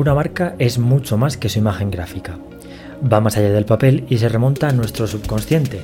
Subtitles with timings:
[0.00, 2.38] Una marca es mucho más que su imagen gráfica.
[3.04, 5.82] Va más allá del papel y se remonta a nuestro subconsciente,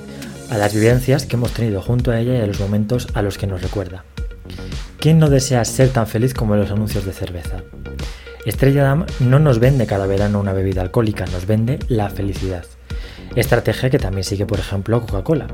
[0.49, 3.37] a las vivencias que hemos tenido junto a ella y a los momentos a los
[3.37, 4.05] que nos recuerda.
[5.01, 7.59] ¿Quién no desea ser tan feliz como en los anuncios de cerveza?
[8.47, 12.65] Estrella Damm no nos vende cada verano una bebida alcohólica, nos vende la felicidad.
[13.35, 15.47] Estrategia que también sigue, por ejemplo, Coca-Cola.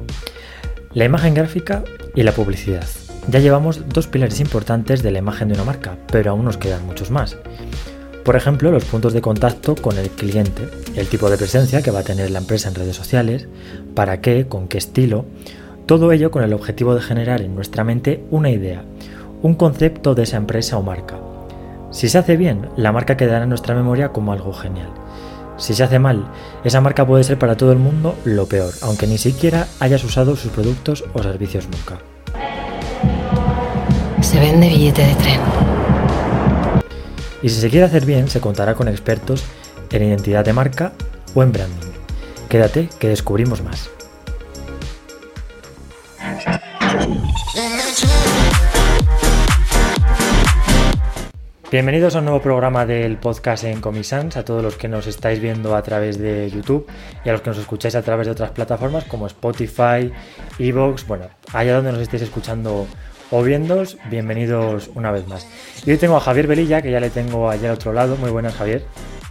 [0.94, 1.82] La imagen gráfica
[2.14, 2.86] y la publicidad.
[3.26, 6.86] Ya llevamos dos pilares importantes de la imagen de una marca, pero aún nos quedan
[6.86, 7.36] muchos más.
[8.25, 12.00] Por ejemplo, los puntos de contacto con el cliente, el tipo de presencia que va
[12.00, 13.49] a tener la empresa en redes sociales,
[13.94, 15.25] para qué, con qué estilo,
[15.86, 18.85] todo ello con el objetivo de generar en nuestra mente una idea,
[19.43, 21.18] un concepto de esa empresa o marca.
[21.90, 24.91] Si se hace bien, la marca quedará en nuestra memoria como algo genial.
[25.57, 26.25] Si se hace mal,
[26.64, 30.36] esa marca puede ser para todo el mundo lo peor, aunque ni siquiera hayas usado
[30.36, 32.00] sus productos o servicios nunca.
[34.22, 35.81] Se vende billete de tren.
[37.42, 39.44] Y si se quiere hacer bien, se contará con expertos
[39.91, 40.92] en identidad de marca
[41.34, 41.90] o en branding.
[42.48, 43.90] Quédate que descubrimos más.
[51.72, 55.40] Bienvenidos a un nuevo programa del podcast en Comisans, a todos los que nos estáis
[55.40, 56.86] viendo a través de YouTube
[57.24, 60.12] y a los que nos escucháis a través de otras plataformas como Spotify,
[60.58, 62.86] Evox, bueno, allá donde nos estéis escuchando
[63.33, 65.47] o viéndos, bienvenidos una vez más.
[65.86, 68.16] Y hoy tengo a Javier Velilla, que ya le tengo allá al otro lado.
[68.16, 68.84] Muy buenas, Javier.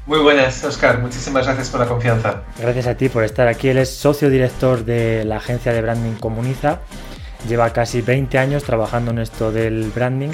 [0.08, 1.00] Muy buenas, Oscar.
[1.00, 2.42] Muchísimas gracias por la confianza.
[2.60, 3.70] Gracias a ti por estar aquí.
[3.70, 6.80] Él es socio director de la agencia de branding Comuniza.
[7.48, 10.32] Lleva casi 20 años trabajando en esto del branding.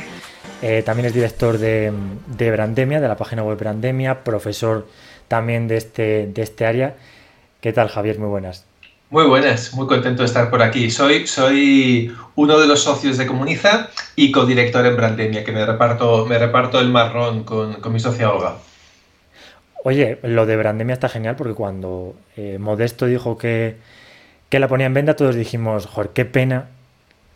[0.62, 1.92] Eh, también es director de,
[2.26, 4.88] de, Brandemia, de la página web Brandemia, profesor
[5.28, 6.96] también de este, de este área.
[7.60, 8.18] ¿Qué tal, Javier?
[8.18, 8.67] Muy buenas.
[9.10, 10.92] Muy buenas, muy contento de estar por aquí.
[10.92, 16.26] Soy, soy uno de los socios de Comuniza y codirector en Brandemia, que me reparto,
[16.26, 18.58] me reparto el marrón con, con mi socia Olga.
[19.86, 23.78] Oye, lo de Brandemia está genial porque cuando eh, Modesto dijo que,
[24.50, 26.68] que, la ponía en venta, todos dijimos, joder, qué pena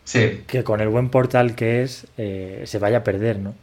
[0.04, 0.42] sí.
[0.46, 3.54] que con el buen portal que es eh, se vaya a perder, ¿no?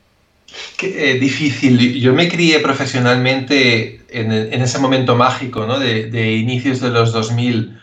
[0.78, 2.00] Qué eh, difícil.
[2.00, 5.78] Yo me crié profesionalmente en, en ese momento mágico, ¿no?
[5.78, 7.80] De, de inicios de los 2000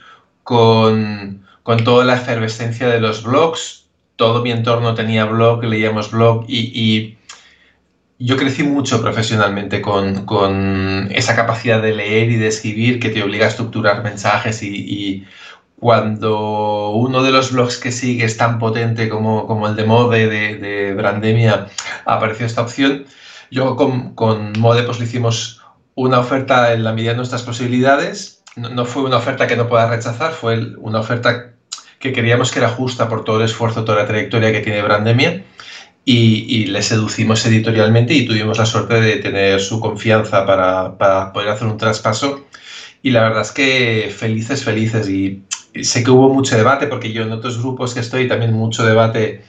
[0.46, 3.88] con, con, toda la efervescencia de los blogs.
[4.14, 7.18] Todo mi entorno tenía blog, leíamos blog y,
[8.18, 13.22] yo crecí mucho profesionalmente con, con, esa capacidad de leer y de escribir que te
[13.22, 15.26] obliga a estructurar mensajes y, y
[15.80, 20.28] cuando uno de los blogs que sigue es tan potente como, como el de Mode
[20.28, 21.66] de, de, Brandemia
[22.06, 23.04] apareció esta opción,
[23.50, 25.60] yo con, con Mode pues le hicimos
[25.96, 29.88] una oferta en la medida de nuestras posibilidades no, fue una oferta que no pueda
[29.88, 31.52] rechazar, fue una oferta
[31.98, 35.44] que creíamos que era justa por todo el esfuerzo, toda la trayectoria que tiene Brandemia
[36.04, 41.48] y, le seducimos editorialmente y tuvimos la suerte de tener su confianza para, para, poder
[41.48, 42.46] hacer un traspaso.
[43.02, 45.08] Y la verdad es que felices, felices.
[45.08, 45.42] Y
[45.82, 49.44] sé que hubo mucho debate porque yo en otros grupos que estoy también mucho debate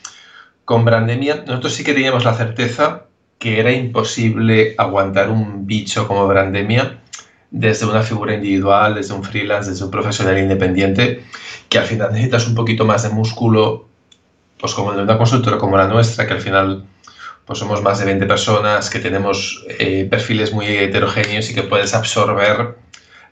[0.66, 3.06] con Brandemia, nosotros sí que teníamos la certeza
[3.38, 7.00] que era imposible aguantar un bicho como Brandemia
[7.52, 11.24] desde una figura individual, desde un freelance, desde un profesional independiente,
[11.69, 13.88] que al final necesitas un poquito más de músculo,
[14.59, 16.85] pues como de una consultora como la nuestra, que al final
[17.46, 21.94] pues somos más de 20 personas, que tenemos eh, perfiles muy heterogéneos y que puedes
[21.94, 22.75] absorber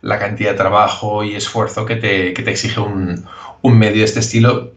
[0.01, 3.25] la cantidad de trabajo y esfuerzo que te, que te exige un,
[3.61, 4.71] un, medio de este estilo,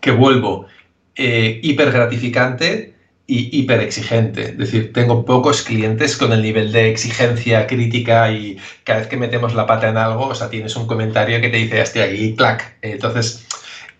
[0.00, 0.66] que vuelvo
[1.14, 2.91] eh, hiper gratificante,
[3.26, 4.50] y hiper exigente.
[4.50, 9.16] Es decir, tengo pocos clientes con el nivel de exigencia crítica y cada vez que
[9.16, 12.34] metemos la pata en algo, o sea, tienes un comentario que te dice, hostia, aquí,
[12.34, 12.76] clac.
[12.82, 13.46] Entonces,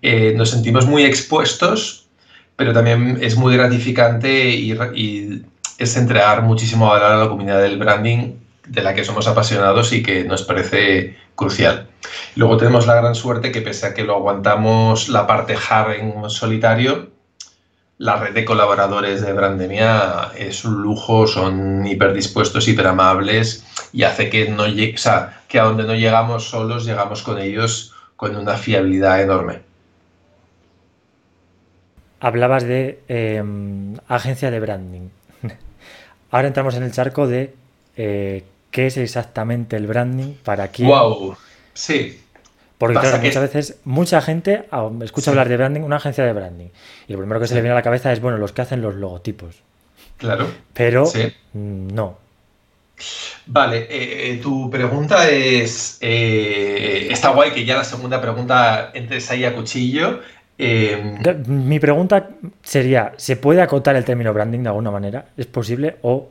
[0.03, 2.09] eh, nos sentimos muy expuestos,
[2.57, 5.43] pero también es muy gratificante y, y
[5.79, 8.35] es entregar muchísimo valor a la comunidad del branding
[8.67, 11.89] de la que somos apasionados y que nos parece crucial.
[12.37, 16.31] Luego tenemos la gran suerte que pese a que lo aguantamos la parte hard en
[16.31, 17.12] solitario,
[18.03, 24.03] la red de colaboradores de Brandemia es un lujo, son hiper dispuestos, hiper amables y
[24.03, 28.35] hace que, no o sea, que a donde no llegamos solos, llegamos con ellos con
[28.35, 29.61] una fiabilidad enorme.
[32.19, 33.41] Hablabas de eh,
[34.09, 35.09] agencia de branding.
[36.33, 37.55] Ahora entramos en el charco de
[37.97, 40.89] eh, qué es exactamente el branding, para quién.
[40.89, 41.37] ¡Wow!
[41.73, 42.21] Sí.
[42.83, 43.29] Porque claro, que...
[43.29, 44.65] muchas veces mucha gente
[45.05, 45.31] escucha sí.
[45.31, 46.67] hablar de branding, una agencia de branding.
[47.07, 48.83] Y lo primero que se le viene a la cabeza es, bueno, los que hacen
[48.83, 49.63] los logotipos.
[50.17, 50.49] Claro.
[50.73, 51.33] Pero sí.
[51.53, 52.19] no.
[53.47, 55.99] Vale, eh, tu pregunta es.
[56.01, 60.19] Eh, está guay que ya la segunda pregunta entres ahí a cuchillo.
[60.59, 61.21] Eh...
[61.47, 62.31] Mi pregunta
[62.65, 65.27] sería: ¿se puede acotar el término branding de alguna manera?
[65.37, 65.99] ¿Es posible?
[66.03, 66.31] O.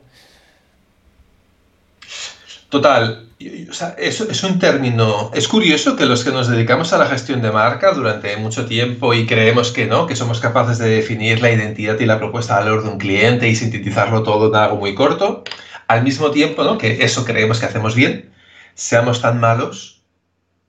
[2.72, 3.28] Total,
[3.68, 7.42] o sea, es, un término, es curioso que los que nos dedicamos a la gestión
[7.42, 11.52] de marca durante mucho tiempo y creemos que no, que somos capaces de definir la
[11.52, 14.94] identidad y la propuesta de valor de un cliente y sintetizarlo todo en algo muy
[14.94, 15.44] corto,
[15.86, 16.78] al mismo tiempo ¿no?
[16.78, 18.32] que eso creemos que hacemos bien,
[18.72, 20.00] seamos tan malos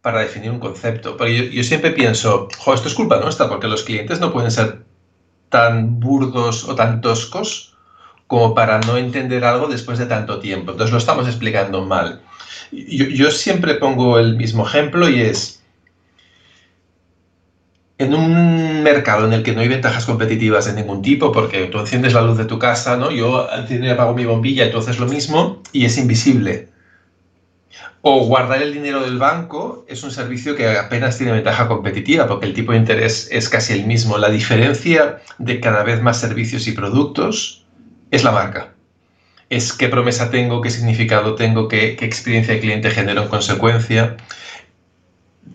[0.01, 1.15] para definir un concepto.
[1.15, 4.83] Pero yo, siempre pienso, jo, esto es culpa nuestra, porque los clientes no pueden ser
[5.47, 7.72] tan burdos o tan toscos
[8.27, 10.71] como para no entender algo después de tanto tiempo.
[10.71, 12.21] Entonces lo estamos explicando mal.
[12.71, 15.63] Yo, siempre pongo el mismo ejemplo y es,
[17.99, 21.79] en un mercado en el que no hay ventajas competitivas de ningún tipo, porque tú
[21.79, 23.11] enciendes la luz de tu casa, ¿no?
[23.11, 26.69] Yo enciendo y apago mi bombilla, entonces lo mismo, y es invisible.
[28.01, 32.47] O guardar el dinero del banco es un servicio que apenas tiene ventaja competitiva, porque
[32.47, 34.17] el tipo de interés es casi el mismo.
[34.17, 37.62] La diferencia de cada vez más servicios y productos
[38.13, 38.74] es la marca
[39.56, 44.18] es qué promesa tengo, qué significado tengo, qué, experiencia de cliente genero en consecuencia.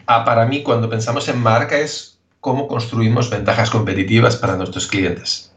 [0.07, 5.53] Ah, para mí, cuando pensamos en marca, es cómo construimos ventajas competitivas para nuestros clientes.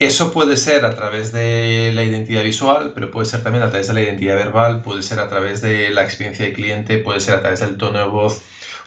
[0.00, 3.86] Eso puede ser a través de la identidad visual, pero puede ser también a través
[3.86, 7.36] de la identidad verbal, puede ser a través de la experiencia de cliente, puede ser
[7.36, 8.42] a través del tono de voz,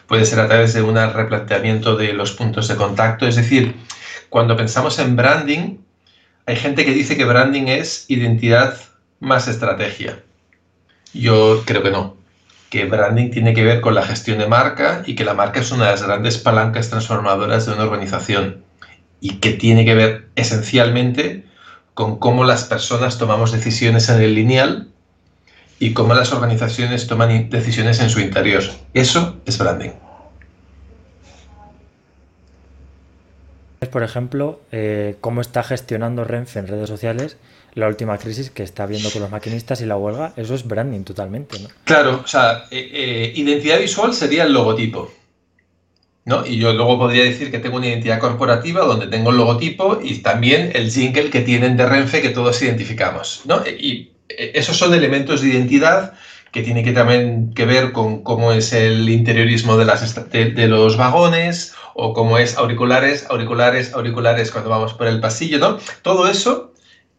[0.06, 3.26] puede ser a través de un replanteamiento de los puntos de contacto.
[3.26, 3.76] Es decir,
[4.30, 5.78] cuando pensamos en branding,
[6.48, 8.78] hay gente que dice que branding es identidad
[9.20, 10.24] más estrategia.
[11.14, 12.16] Yo creo que no.
[12.70, 15.72] Que branding tiene que ver con la gestión de marca y que la marca es
[15.72, 18.64] una de las grandes palancas transformadoras de una organización
[19.20, 21.44] y que tiene que ver esencialmente
[21.94, 24.88] con cómo las personas tomamos decisiones en el lineal
[25.80, 28.64] y cómo las organizaciones toman decisiones en su interior.
[28.94, 30.07] Eso es branding.
[33.86, 37.38] Por ejemplo, eh, cómo está gestionando Renfe en redes sociales
[37.74, 40.34] la última crisis que está viendo con los maquinistas y la huelga.
[40.36, 41.70] Eso es branding totalmente, ¿no?
[41.84, 45.12] Claro, o sea, eh, eh, identidad visual sería el logotipo.
[46.26, 46.46] ¿no?
[46.46, 50.18] Y yo luego podría decir que tengo una identidad corporativa donde tengo el logotipo y
[50.18, 53.44] también el jingle que tienen de Renfe que todos identificamos.
[53.46, 53.62] ¿no?
[53.66, 56.14] Y esos son elementos de identidad
[56.58, 62.14] que tienen que también que ver con cómo es el interiorismo de, los vagones o
[62.14, 65.78] como es auriculares, auriculares, auriculares cuando vamos por el pasillo, ¿no?
[66.02, 66.74] Todo eso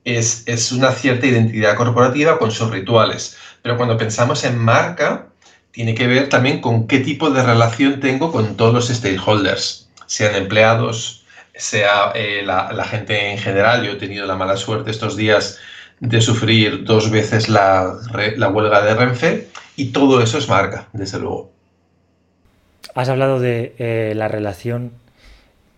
[0.04, 3.36] es, es una cierta identidad corporativa con sus rituales.
[3.62, 5.28] Pero cuando pensamos en marca,
[5.70, 10.34] tiene que ver también con qué tipo de relación tengo con todos los stakeholders, sean
[10.34, 11.24] empleados,
[11.54, 13.86] sea eh, la, la, gente en general.
[13.86, 15.60] Yo he tenido la mala suerte estos días
[16.00, 17.96] de sufrir dos veces la,
[18.36, 21.50] la huelga de Renfe y todo eso es marca, desde luego.
[22.94, 24.92] Has hablado de eh, la relación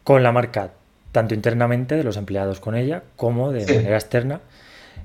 [0.05, 0.71] con la marca,
[1.13, 4.41] tanto internamente de los empleados con ella, como de manera externa.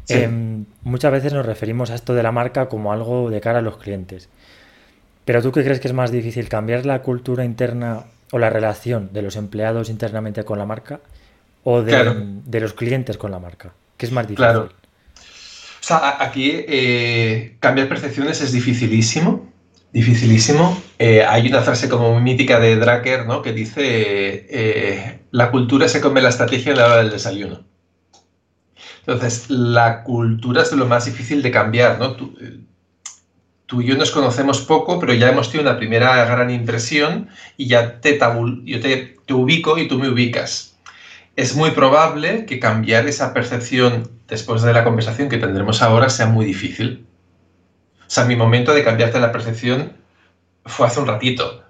[0.07, 3.62] Em, muchas veces nos referimos a esto de la marca como algo de cara a
[3.62, 4.29] los clientes.
[5.25, 9.09] Pero tú qué crees que es más difícil, cambiar la cultura interna o la relación
[9.12, 11.00] de los empleados internamente con la marca
[11.63, 13.73] o de, los clientes con la marca?
[13.97, 14.38] ¿Qué es más difícil?
[14.38, 14.69] Claro.
[15.86, 19.54] O sea, aquí eh, cambiar percepciones es dificilísimo
[19.96, 20.78] dificilísimo.
[21.00, 23.42] Eh, hay una frase como muy mítica de Drucker, ¿no?
[23.42, 27.64] que dice, eh, la cultura se come la estrategia a la hora del desayuno.
[29.08, 31.98] Entonces, la cultura es lo más difícil de cambiar.
[31.98, 32.18] ¿no?
[32.18, 37.68] Tú, y yo nos conocemos poco, pero ya hemos tenido una primera gran impresión y
[37.68, 38.20] ya te
[38.65, 40.75] yo te, te ubico y tú me ubicas.
[41.36, 46.27] Es muy probable que cambiar esa percepción después de la conversación que tendremos ahora sea
[46.27, 47.06] muy difícil.
[48.01, 49.94] O sea, mi momento de cambiarte la percepción
[50.65, 51.63] fue hace un ratito.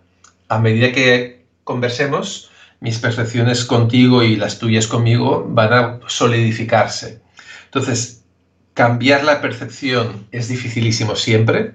[0.49, 7.21] A medida que conversemos, mis percepciones contigo y las tuyas conmigo van a solidificarse.
[7.65, 8.23] Entonces,
[8.75, 11.73] cambiar la percepción es dificilísimo siempre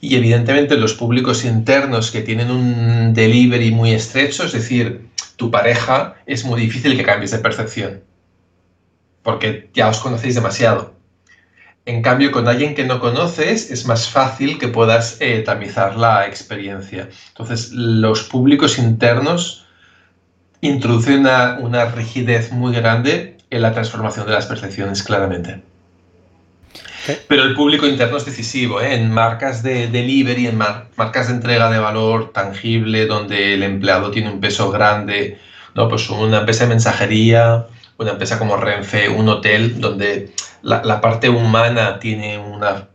[0.00, 5.11] y evidentemente los públicos internos que tienen un delivery muy estrecho, es decir,
[5.42, 8.12] tu pareja, es muy difícil que cambies de percepción
[9.22, 10.94] porque ya os conocéis demasiado.
[11.84, 16.26] En cambio, con alguien que no conoces es más fácil que puedas eh, tamizar la
[16.26, 17.08] experiencia.
[17.28, 19.66] Entonces, los públicos internos
[20.60, 21.26] introducen
[21.60, 25.62] una, rigidez muy grande en la transformación de las percepciones, claramente.
[27.28, 28.94] Pero el público interno es decisivo, ¿eh?
[28.94, 34.30] en marcas de delivery, en marcas de entrega de valor tangible, donde el empleado tiene
[34.30, 35.38] un peso grande,
[35.74, 35.88] ¿no?
[35.88, 37.66] pues una empresa de mensajería,
[37.98, 40.32] una empresa como Renfe, un hotel, donde
[40.62, 42.88] la, parte humana tiene una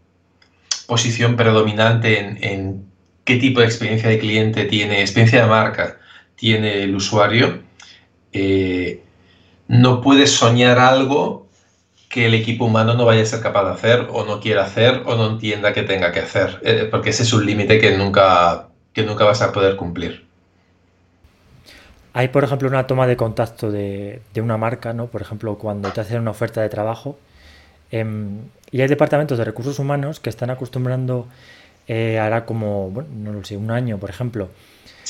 [0.87, 2.85] posición predominante en,
[3.25, 5.97] qué tipo de experiencia de cliente tiene, experiencia de marca
[6.35, 7.61] tiene el usuario,
[8.31, 9.03] eh,
[9.67, 11.46] no puedes soñar algo
[12.17, 15.03] que el equipo humano no vaya a ser capaz de hacer o no quiera hacer
[15.05, 18.69] o no entienda que tenga que hacer, eh, porque ese es un límite que nunca,
[18.91, 20.25] que nunca vas a poder cumplir.
[22.13, 25.05] Hay, por ejemplo, una toma de contacto de, una marca, ¿no?
[25.05, 27.19] Por ejemplo, cuando te hacen una oferta de trabajo
[27.91, 28.39] em,
[28.71, 31.27] y hay departamentos de recursos humanos que están acostumbrando,
[31.87, 34.49] eh, hará como, bueno, no lo sé, un año, por ejemplo,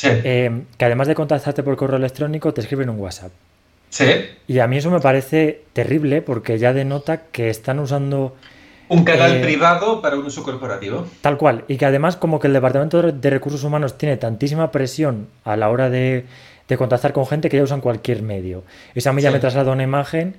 [0.04, 3.32] em, que además de contactarte por correo electrónico, te escriben un WhatsApp.
[3.90, 4.06] Sí.
[4.48, 8.36] Y a mí eso me parece terrible porque ya denota que están usando...
[8.90, 11.06] Un canal eh, privado para un uso corporativo.
[11.22, 11.66] Tal cual.
[11.68, 15.70] Y que además como que el Departamento de Recursos Humanos tiene tantísima presión a la
[15.70, 16.26] hora de,
[16.78, 18.64] contactar con gente que ya usan cualquier medio.
[18.96, 20.38] Y si a mí ya me traslada una imagen.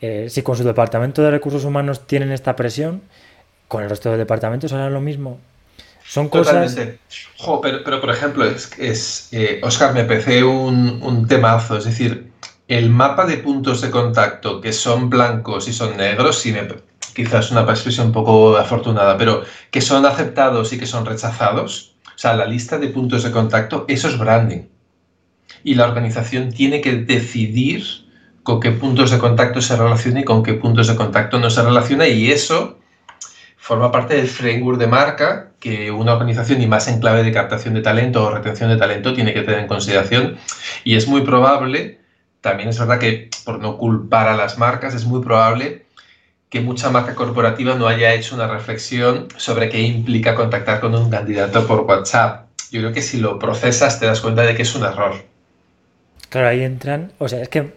[0.00, 3.02] Eh, si con su Departamento de Recursos Humanos tienen esta presión,
[3.66, 5.40] con el resto de departamentos harán lo mismo.
[6.08, 6.74] Son cosas.
[7.62, 11.76] pero, pero, por ejemplo, es, es eh, Oscar, me parece un, un temazo.
[11.76, 12.27] Es decir,
[12.68, 16.68] el mapa de puntos de contacto que son blancos y son negros, me,
[17.14, 22.18] quizás una expresión un poco afortunada, pero que son aceptados y que son rechazados, o
[22.18, 24.66] sea, la lista de puntos de contacto, eso es branding.
[25.64, 27.84] Y la organización tiene que decidir
[28.42, 31.62] con qué puntos de contacto se relaciona y con qué puntos de contacto no se
[31.62, 32.78] relaciona y eso
[33.56, 37.74] forma parte del framework de marca que una organización y más en clave de captación
[37.74, 40.38] de talento o retención de talento tiene que tener en consideración
[40.84, 41.98] y es muy probable
[42.40, 45.86] también es verdad que, por no culpar a las marcas, es muy probable
[46.48, 51.10] que mucha marca corporativa no haya hecho una reflexión sobre qué implica contactar con un
[51.10, 52.46] candidato por WhatsApp.
[52.70, 55.14] Yo creo que si lo procesas te das cuenta de que es un error.
[56.30, 57.72] Claro, ahí entran, o sea, es que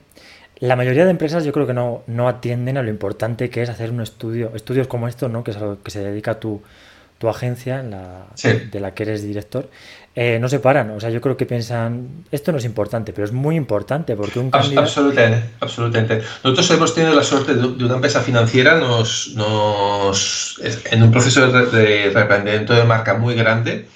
[0.60, 3.70] la mayoría de empresas yo creo que no, no atienden a lo importante que es
[3.70, 5.44] hacer un estudio, estudios como esto, ¿no?
[5.44, 6.62] que es algo que se dedica a tu,
[7.18, 9.70] tu agencia, la, de la que eres director,
[10.14, 10.92] eh, no se paran.
[10.92, 14.40] O sea, yo creo que piensan, esto no es importante, pero es muy importante porque
[14.40, 14.82] un candidato...
[14.82, 16.22] Absolutamente, absolutamente.
[16.44, 20.60] Nosotros hemos tenido la suerte de, una empresa financiera, nos, nos,
[20.92, 23.88] en un proceso de, de reprendimiento de marca muy grande,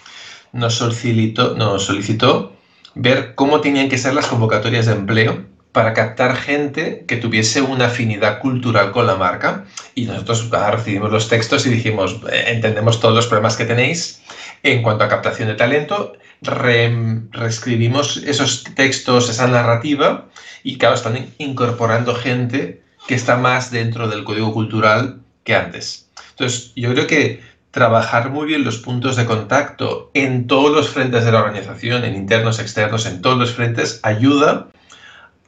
[0.54, 2.54] nos solicitó, nos solicitó
[2.94, 5.44] ver cómo tenían que ser las convocatorias de empleo
[5.74, 9.66] para captar gente que tuviese una afinidad cultural con la marca.
[9.94, 14.22] Y nosotros recibimos los textos y dijimos, eh, entendemos todos los problemas que tenéis
[14.64, 20.28] en cuanto a captación de talento, reescribimos esos textos, esa narrativa,
[20.64, 26.10] y claro, están incorporando gente que está más dentro del código cultural que antes.
[26.32, 31.26] Entonces, yo creo que trabajar muy bien los puntos de contacto en todos los frentes
[31.26, 34.68] de la organización, en internos, externos, en todos los frentes, ayuda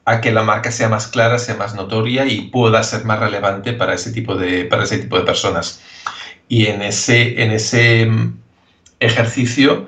[0.06, 3.74] a que la marca sea más clara, sea más notoria y pueda ser más relevante
[3.74, 5.82] para ese tipo de, para ese tipo de personas.
[6.48, 8.10] Y en ese, en ese
[9.00, 9.88] ejercicio,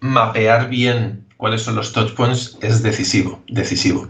[0.00, 4.08] mapear bien cuáles son los touch points es decisivo, decisivo.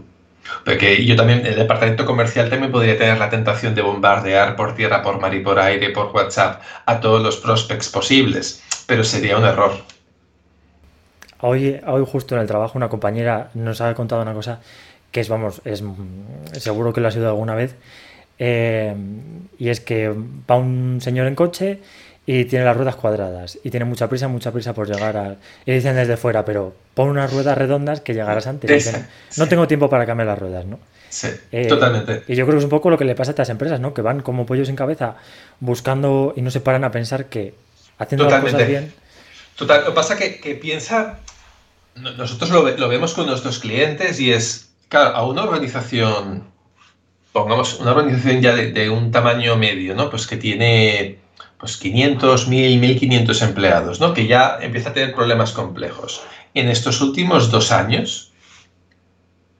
[0.65, 5.01] Porque yo también, el departamento comercial también podría tener la tentación de bombardear por tierra,
[5.01, 9.45] por mar y por aire, por WhatsApp a todos los prospects posibles, pero sería un
[9.45, 9.71] error.
[11.39, 14.59] Hoy, hoy justo en el trabajo una compañera nos ha contado una cosa
[15.11, 15.83] que es, vamos, es
[16.53, 17.75] seguro que lo ha sido alguna vez.
[18.39, 18.95] Eh,
[19.59, 20.09] y es que
[20.49, 21.79] va un señor en coche
[22.25, 25.35] y tiene las ruedas cuadradas y tiene mucha prisa, mucha prisa por llegar a...
[25.65, 28.93] Y dicen desde fuera, pero pon unas ruedas redondas que llegarás antes.
[29.37, 30.79] no tengo tiempo para cambiar las ruedas, ¿no?
[31.09, 32.23] Sí, eh, totalmente.
[32.27, 33.93] Y yo creo que es un poco lo que le pasa a estas empresas, ¿no?
[33.93, 35.15] Que van como pollos sin cabeza
[35.59, 37.53] buscando y no se paran a pensar que
[37.97, 38.93] haciendo las cosas bien...
[39.55, 41.19] Total, lo que pasa que, que piensa...
[41.95, 46.43] Nosotros lo, lo vemos con nuestros clientes y es Claro, a una organización,
[47.31, 50.09] pongamos una organización ya de, un tamaño medio, ¿no?
[50.09, 51.19] Pues que tiene
[51.61, 54.15] pues 500, 1000, 1500 empleados, ¿no?
[54.15, 56.23] Que ya empieza a tener problemas complejos.
[56.55, 58.33] En estos últimos dos años,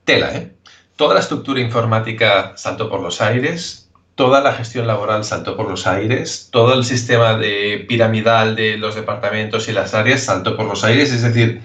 [0.04, 0.52] tela, ¿eh?
[0.96, 5.86] Toda la estructura informática saltó por los aires, toda la gestión laboral saltó por los
[5.86, 10.82] aires, todo el sistema de piramidal de los departamentos y las áreas saltó por los
[10.82, 11.62] aires, es decir,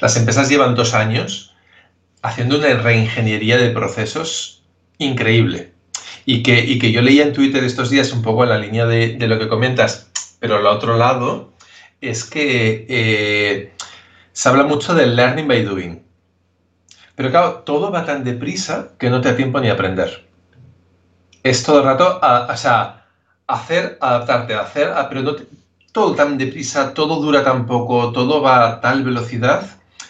[0.00, 1.54] las empresas llevan dos años
[2.22, 4.64] haciendo una reingeniería de procesos
[4.98, 5.75] increíble.
[6.26, 8.84] Y que, y que yo leía en Twitter estos días un poco en la línea
[8.84, 11.52] de, lo que comentas, pero al otro lado
[12.00, 13.72] es que eh,
[14.32, 16.02] se habla mucho del learning by doing.
[17.14, 20.28] Pero claro, todo va tan deprisa que no te da tiempo ni aprender.
[21.42, 23.06] Es todo el rato, o sea,
[23.46, 25.36] hacer, adaptarte, hacer, pero no
[25.92, 29.66] todo tan deprisa, todo dura tan poco, todo va a tal velocidad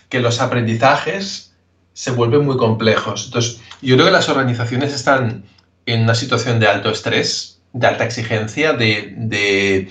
[0.08, 1.54] que los aprendizajes
[1.92, 3.26] se vuelven muy complejos.
[3.26, 5.44] Entonces, yo creo que las organizaciones están
[5.86, 9.88] en una situación de alto estrés, de alta exigencia, de, de,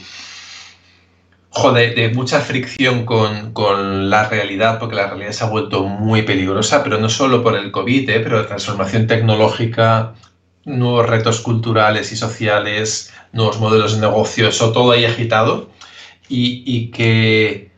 [1.73, 6.99] de mucha fricción con, la realidad, porque la realidad se ha vuelto muy peligrosa, pero
[6.99, 8.19] no solo por el COVID, ¿eh?
[8.19, 10.13] pero la transformación tecnológica,
[10.65, 15.69] nuevos retos culturales y sociales, nuevos modelos de negocio, eso todo ahí agitado
[16.27, 17.71] y, que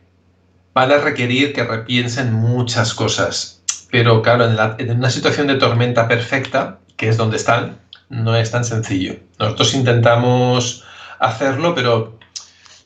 [0.74, 3.62] van a requerir que repiensen muchas cosas.
[3.90, 4.48] Pero claro,
[4.78, 9.16] en, una situación de tormenta perfecta, que es donde están, no es tan sencillo.
[9.38, 10.84] Nosotros intentamos
[11.18, 12.18] hacerlo, pero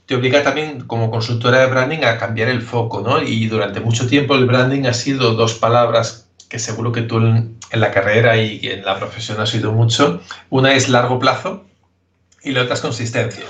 [0.06, 3.22] te obliga también como consultora de branding a cambiar el foco, ¿no?
[3.22, 7.58] Y durante mucho tiempo el branding ha sido dos palabras que seguro que tú en,
[7.72, 10.20] la carrera y en la profesión has oído mucho.
[10.50, 11.64] Una es largo plazo
[12.42, 13.44] y la otra es consistencia.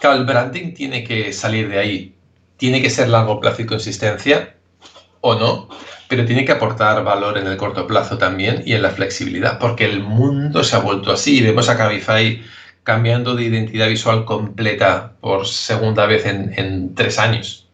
[0.00, 2.14] Claro, el branding tiene que salir de ahí.
[2.58, 4.54] Tiene que ser largo plazo y consistencia
[5.26, 5.68] o no,
[6.06, 9.86] pero tiene que aportar valor en el corto plazo también y en la flexibilidad, porque
[9.86, 11.40] el mundo se ha vuelto así.
[11.40, 12.42] Vemos a Cabify
[12.82, 17.70] cambiando de identidad visual completa por segunda vez en, tres años.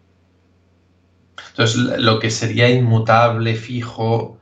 [1.49, 4.38] Entonces, lo que sería inmutable, fijo,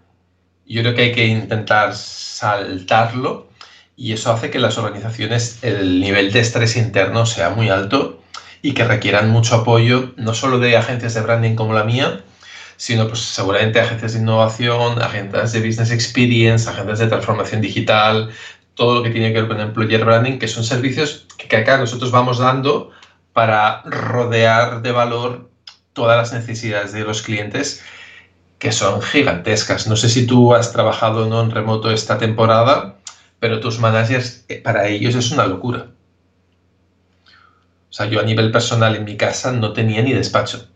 [0.66, 3.48] yo creo que hay que intentar saltarlo
[3.96, 8.20] y eso hace que las organizaciones, el nivel de estrés interno sea muy alto
[8.60, 12.22] y que requieran mucho apoyo, no solo de agencias de branding como la mía,
[12.78, 18.30] sino pues seguramente agencias de innovación, agencias de business experience, agencias de transformación digital,
[18.74, 22.12] todo lo que tiene que ver con employer branding, que son servicios que acá nosotros
[22.12, 22.92] vamos dando
[23.32, 25.50] para rodear de valor
[25.92, 27.82] todas las necesidades de los clientes
[28.60, 29.88] que son gigantescas.
[29.88, 32.98] No sé si tú has trabajado no en remoto esta temporada,
[33.40, 35.88] pero tus managers, eh, para ellos es una locura.
[37.90, 40.68] O sea, yo a nivel personal en mi casa no tenía ni despacho.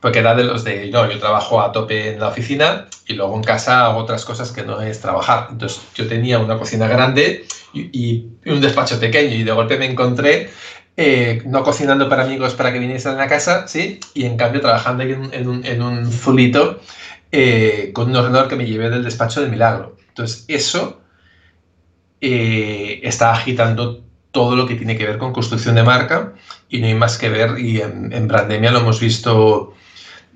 [0.00, 3.34] Porque era de los de, no, yo trabajo a tope en la oficina y luego
[3.36, 5.48] en casa hago otras cosas que no es trabajar.
[5.50, 10.50] Entonces yo tenía una cocina grande y, un despacho pequeño y de golpe me encontré
[10.96, 14.00] eh, no cocinando para amigos para que viniesen a la casa, ¿sí?
[14.14, 16.80] Y en cambio trabajando en, un, en un zulito
[17.32, 19.96] eh, con un ordenador que me llevé del despacho de milagro.
[20.08, 21.00] Entonces eso
[22.20, 26.32] eh, está agitando todo lo que tiene que ver con construcción de marca
[26.68, 29.74] y no hay más que ver, y en, en Brandemia lo hemos visto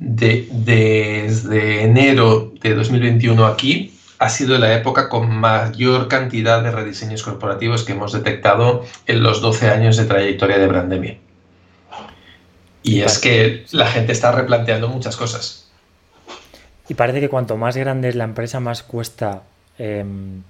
[0.00, 7.84] desde enero de 2021 aquí, ha sido la época con mayor cantidad de rediseños corporativos
[7.84, 11.18] que hemos detectado en los 12 años de trayectoria de Brandemia.
[12.82, 15.70] Y es que la gente está replanteando muchas cosas.
[16.88, 19.42] Y parece que cuanto más grande es la empresa, más cuesta,
[19.78, 20.42] em,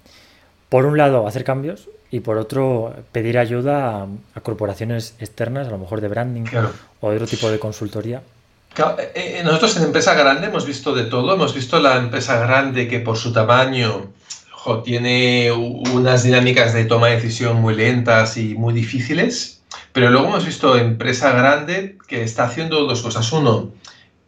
[0.68, 5.78] por un lado, hacer cambios y por otro, pedir ayuda a, corporaciones externas, a lo
[5.78, 6.44] mejor de branding
[7.00, 8.22] o de otro tipo de consultoría.
[8.76, 11.34] Eh, eh, nosotros en empresa grande hemos visto de todo.
[11.34, 14.12] Hemos visto la empresa grande que por su tamaño
[14.84, 19.62] tiene unas dinámicas de toma de decisión muy lentas y muy difíciles.
[19.92, 23.32] Pero luego hemos visto empresa grande que está haciendo dos cosas.
[23.32, 23.72] Uno,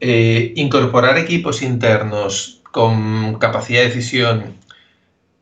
[0.00, 4.56] eh, incorporar equipos internos con capacidad de decisión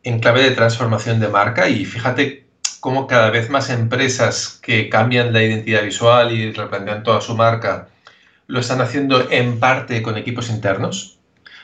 [0.03, 1.69] en clave de transformación de marca.
[1.69, 2.47] Y fíjate
[2.81, 7.90] cómo cada vez más empresas que cambian la identidad visual y replantean toda su marca
[8.51, 11.19] lo están haciendo en parte con equipos internos,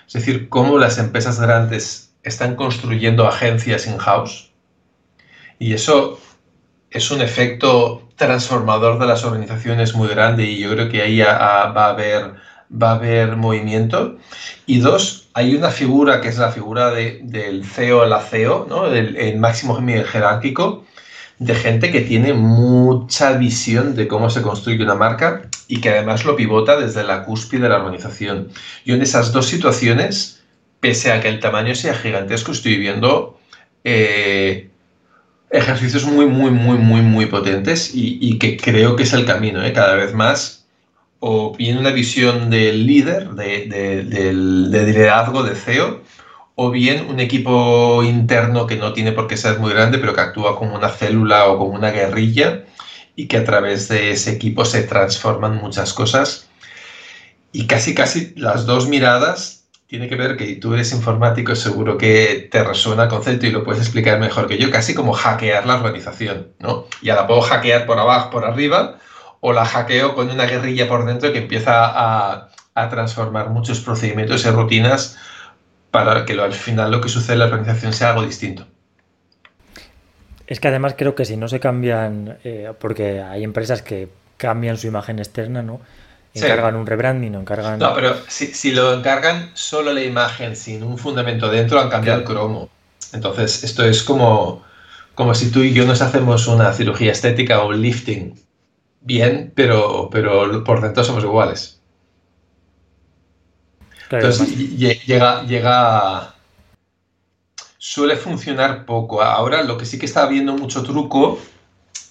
[0.07, 4.53] es decir, cómo las empresas grandes están construyendo agencias in-house.
[5.59, 6.20] Y eso
[6.90, 11.64] es un efecto transformador de las organizaciones muy grande y yo creo que ahí va
[11.64, 12.35] a haber,
[12.70, 14.16] va a haber movimiento.
[14.64, 18.87] Y dos, hay una figura que es la figura del CEO, la CEO, ¿no?
[18.87, 20.85] el, el máximo jerárquico,
[21.38, 26.25] de gente que tiene mucha visión de cómo se construye una marca y que además
[26.25, 28.49] lo pivota desde la cúspide de la organización.
[28.85, 30.42] Yo en esas dos situaciones,
[30.81, 33.38] pese a que el tamaño sea gigantesco, estoy viendo
[33.85, 34.70] eh,
[35.51, 39.72] ejercicios muy, muy, muy, muy, muy potentes y, que creo que es el camino, ¿eh?
[39.72, 40.66] cada vez más.
[41.18, 46.03] O bien una visión del líder, de, de liderazgo, de CEO,
[46.56, 50.22] o bien un equipo interno que no tiene por qué ser muy grande, pero que
[50.22, 52.64] actúa como una célula o como una guerrilla
[53.14, 56.48] y que a través de ese equipo se transforman muchas cosas.
[57.52, 62.48] Y casi, casi las dos miradas tiene que ver que tú eres informático, seguro que
[62.50, 65.76] te resuena el concepto y lo puedes explicar mejor que yo, casi como hackear la
[65.76, 66.86] organización, ¿no?
[67.02, 68.98] Ya la puedo hackear por abajo, por arriba,
[69.40, 74.44] o la hackeo con una guerrilla por dentro que empieza a, a transformar muchos procedimientos
[74.46, 75.18] y rutinas
[76.04, 78.66] para que al final lo que sucede en la organización sea algo distinto.
[80.46, 84.76] Es que además creo que si no se cambian, eh, porque hay empresas que cambian
[84.76, 85.80] su imagen externa, ¿no?
[86.35, 87.78] Encargan un rebranding o encargan...
[87.78, 92.26] No, pero si, lo encargan solo la imagen sin un fundamento dentro, han cambiado el
[92.26, 92.68] cromo.
[93.14, 94.62] Entonces, esto es como,
[95.14, 98.38] como si tú y yo nos hacemos una cirugía estética o un lifting.
[99.00, 101.75] Bien, pero, pero por dentro somos iguales.
[104.10, 106.34] Entonces llega, llega.
[107.78, 109.22] suele funcionar poco.
[109.22, 111.38] Ahora lo que sí que está habiendo mucho truco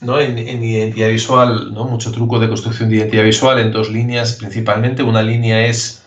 [0.02, 0.20] ¿no?
[0.20, 1.86] en, en, identidad visual, ¿no?
[1.86, 5.04] mucho truco de construcción de identidad visual en dos líneas principalmente.
[5.04, 6.06] Una línea es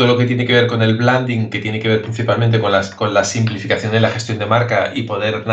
[0.00, 2.72] todo lo que tiene que ver con el blending, que tiene que ver principalmente con,
[2.72, 5.44] las, con la simplificación de la gestión de marca y poder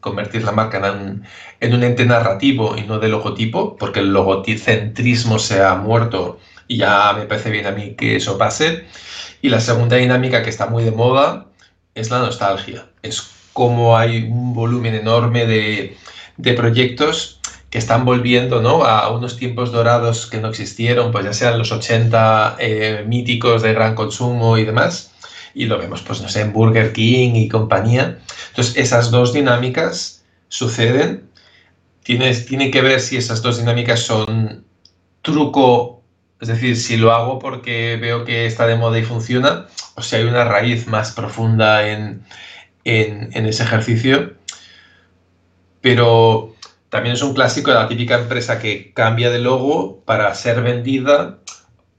[0.00, 1.24] convertir la marca en un,
[1.60, 6.78] en un, ente narrativo y no de logotipo, porque el logocentrismo se ha muerto y
[6.78, 8.84] ya me parece bien a mí que eso pase.
[9.42, 11.46] Y la segunda dinámica que está muy de moda
[11.94, 12.86] es la nostalgia.
[13.02, 15.96] Es como hay un volumen enorme de,
[16.36, 18.84] de proyectos que están volviendo ¿no?
[18.84, 23.72] a unos tiempos dorados que no existieron, pues ya sean los 80 eh, míticos de
[23.72, 25.12] gran consumo y demás,
[25.54, 28.18] y lo vemos, pues no sé, en Burger King y compañía.
[28.50, 31.28] Entonces, esas dos dinámicas suceden.
[32.02, 34.64] Tienes, tiene que ver si esas dos dinámicas son
[35.22, 35.95] truco,
[36.40, 40.16] es decir, si lo hago porque veo que está de moda y funciona, o si
[40.16, 42.24] hay una raíz más profunda en,
[42.84, 44.34] en, en ese ejercicio.
[45.80, 46.54] Pero
[46.88, 51.38] también es un clásico de la típica empresa que cambia de logo para ser vendida,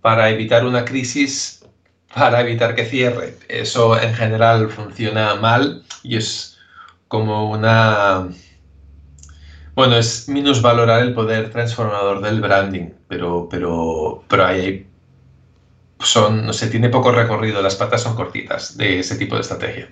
[0.01, 1.65] para evitar una crisis,
[2.13, 3.37] para evitar que cierre.
[3.49, 6.57] Eso en general funciona mal y es
[7.07, 8.27] como una...
[9.77, 10.27] Bueno, es
[10.61, 14.85] valorar el poder transformador del branding, pero, pero, pero ahí
[15.99, 19.87] son, no sé, tiene poco recorrido, las patas son cortitas de ese tipo de estrategia.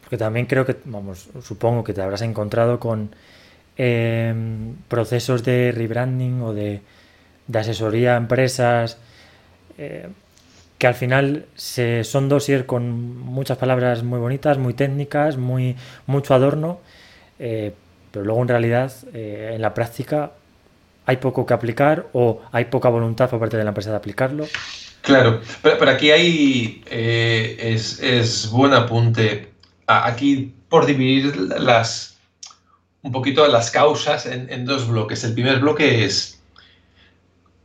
[0.00, 3.14] Porque también creo que, vamos, supongo que te habrás encontrado con
[3.76, 6.82] Em, procesos de rebranding o de,
[7.54, 8.98] asesoría a empresas
[9.78, 10.08] eh,
[10.76, 16.34] que al final se, son dossier con muchas palabras muy bonitas, muy técnicas, muy, mucho
[16.34, 16.80] adorno,
[17.38, 17.72] eh,
[18.12, 20.32] pero luego en realidad eh, en la práctica
[21.06, 24.46] hay poco que aplicar o hay poca voluntad por parte de la empresa de aplicarlo.
[25.00, 29.50] Claro, pero, aquí hay, es, es buen apunte.
[29.88, 32.16] Aquí por dividir las,
[33.02, 35.22] un poquito las causas en, dos bloques.
[35.22, 36.40] El primer bloque es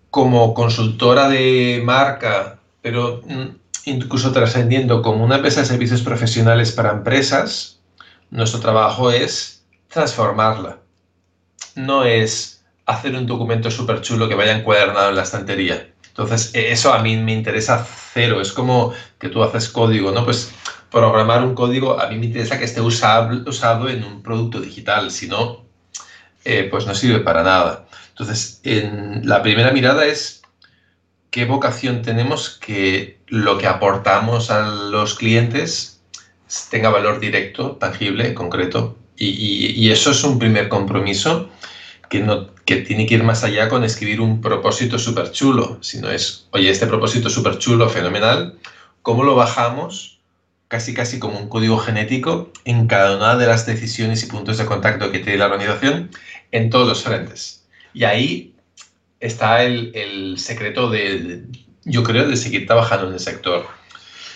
[0.09, 3.45] como consultora de marca, pero mm,
[3.85, 7.79] incluso trascendiendo como una empresa de servicios profesionales para empresas,
[8.29, 9.56] nuestro trabajo es
[9.89, 10.79] transformarla.
[11.75, 15.93] No es hacer un documento súper chulo que vaya encuadernado en la estantería.
[16.07, 18.41] Entonces, eso a mí me interesa cero.
[18.41, 20.25] Es como que tú haces código, ¿no?
[20.25, 20.51] Pues
[20.89, 25.27] programar un código, a mí me interesa que esté usado en un producto digital, si
[25.27, 25.65] no,
[26.45, 27.87] eh, pues no sirve para nada.
[28.09, 30.41] Entonces, en la primera mirada es
[31.29, 36.01] qué vocación tenemos que lo que aportamos a los clientes
[36.71, 38.97] tenga valor directo, tangible, concreto.
[39.17, 41.49] Y, eso es un primer compromiso
[42.09, 46.09] que, no, que tiene que ir más allá con escribir un propósito súper chulo, sino
[46.11, 48.57] es, oye, este propósito súper chulo, fenomenal,
[49.01, 50.17] ¿cómo lo bajamos?
[50.67, 54.65] casi casi como un código genético en cada una de las decisiones y puntos de
[54.65, 56.11] contacto que tiene la organización
[56.51, 57.65] en todos los frentes.
[57.93, 58.53] Y ahí
[59.19, 61.45] está el, secreto de,
[61.85, 63.65] yo creo, de seguir trabajando en el sector.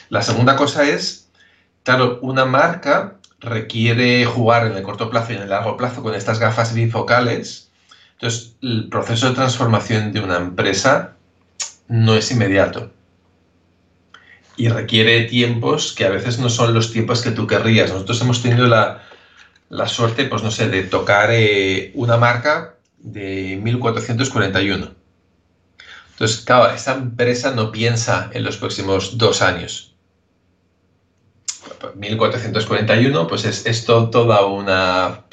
[0.09, 1.29] La segunda cosa es,
[1.83, 6.15] claro, una marca requiere jugar en el corto plazo y en el largo plazo con
[6.15, 7.71] estas gafas bifocales.
[8.13, 11.15] Entonces, el proceso de transformación de una empresa
[11.87, 12.91] no es inmediato
[14.57, 17.91] y requiere tiempos que a veces no son los tiempos que tú querrías.
[17.91, 19.03] Nosotros hemos tenido la,
[19.69, 24.93] la suerte, pues no sé, de tocar eh, una marca de 1441.
[26.11, 29.90] Entonces, claro, esta empresa no piensa en los próximos dos años.
[31.95, 35.25] 1441, pues es, es toda una...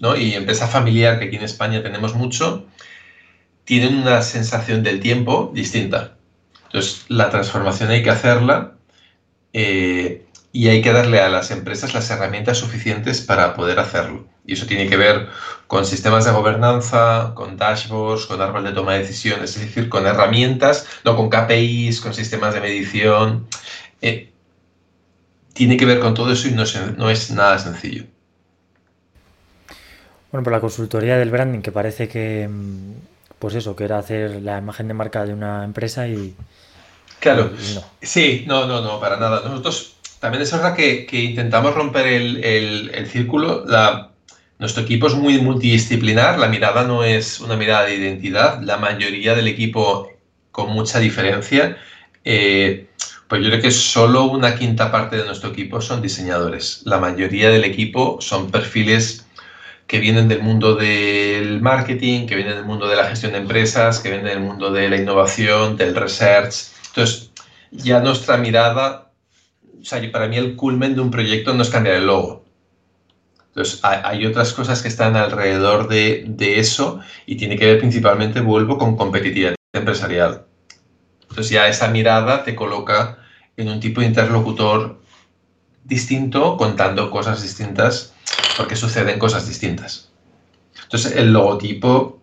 [0.00, 0.16] ¿no?
[0.16, 2.66] Y empresa familiar, que aquí en España tenemos mucho,
[3.64, 6.16] tienen una sensación del tiempo distinta.
[6.64, 8.72] Entonces, la transformación hay que hacerla
[9.52, 14.26] eh, y hay que darle a las empresas las herramientas suficientes para poder hacerlo.
[14.44, 15.28] Y eso tiene que ver
[15.68, 20.06] con sistemas de gobernanza, con dashboards, con árbol de toma de decisiones, es decir, con
[20.06, 23.46] herramientas, no con KPIs, con sistemas de medición.
[24.00, 24.31] Eh,
[25.52, 26.64] tiene que ver con todo eso y no,
[26.96, 28.04] no es nada sencillo.
[30.30, 32.92] Bueno, por la consultoría del branding, que parece que, mm,
[33.38, 36.34] pues eso, que era hacer la imagen de marca de una empresa y,
[37.22, 37.52] Claro,
[38.00, 39.42] sí, no, no, no, para nada.
[39.44, 43.64] Nosotros también es verdad que, intentamos romper el, círculo.
[44.58, 49.36] nuestro equipo es muy multidisciplinar, la mirada no es una mirada de identidad, la mayoría
[49.36, 50.10] del equipo
[50.50, 51.76] con mucha diferencia.
[52.24, 52.88] Eh,
[53.32, 56.82] pues yo creo que solo una quinta parte de nuestro equipo son diseñadores.
[56.84, 59.24] La mayoría del equipo son perfiles
[59.86, 64.00] que vienen del mundo del marketing, que vienen del mundo de la gestión de empresas,
[64.00, 67.30] que vienen del mundo de la innovación, del research, entonces,
[67.70, 69.10] ya nuestra mirada
[69.80, 72.44] o sea, para mí el culmen de un proyecto no es cambiar el logo.
[73.46, 78.42] Entonces, hay, otras cosas que están alrededor de, de, eso y tiene que ver principalmente,
[78.42, 80.44] vuelvo, con competitividad empresarial.
[81.30, 83.20] Entonces, ya esa mirada te coloca
[83.56, 85.00] en un tipo de interlocutor
[85.84, 88.14] distinto, contando cosas distintas,
[88.56, 90.10] porque suceden cosas distintas.
[90.82, 92.22] Entonces, el logotipo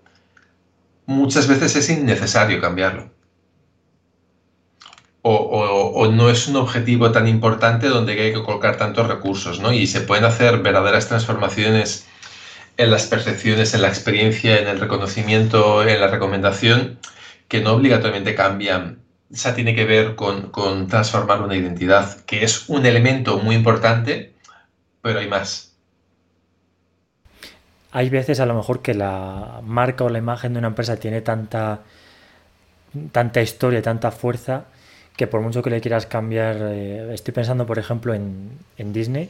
[1.05, 3.11] muchas veces es innecesario cambiarlo
[5.21, 9.71] o, no es un objetivo tan importante donde hay que colocar tantos recursos, ¿no?
[9.73, 12.07] Y se pueden hacer verdaderas transformaciones
[12.77, 16.99] en las percepciones, en la experiencia, en el reconocimiento, en la recomendación,
[17.47, 18.99] que no obligatoriamente cambian.
[19.31, 23.55] O sea, tiene que ver con, con transformar una identidad, que es un elemento muy
[23.55, 24.33] importante,
[25.01, 25.69] pero hay más.
[27.91, 31.21] Hay veces a lo mejor que la marca o la imagen de una empresa tiene
[31.21, 31.79] tanta,
[33.11, 34.65] tanta historia, tanta fuerza,
[35.15, 39.29] que por mucho que le quieras cambiar, eh, estoy pensando por ejemplo en, Disney,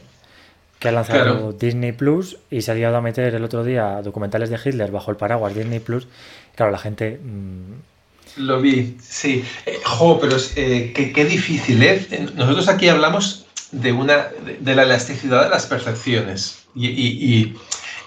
[0.78, 4.50] que ha lanzado Disney Plus y se ha llegado a meter el otro día documentales
[4.50, 6.08] de Hitler bajo el paraguas Disney Plus.
[6.54, 7.18] Claro, la gente...
[7.22, 7.99] Mm,
[8.36, 9.44] Lo vi, sí.
[9.66, 12.28] Eh, jo, pero eh, qué, difícil, ¿eh?
[12.34, 14.28] Nosotros aquí hablamos de, una,
[14.60, 17.54] de, la elasticidad de las percepciones y,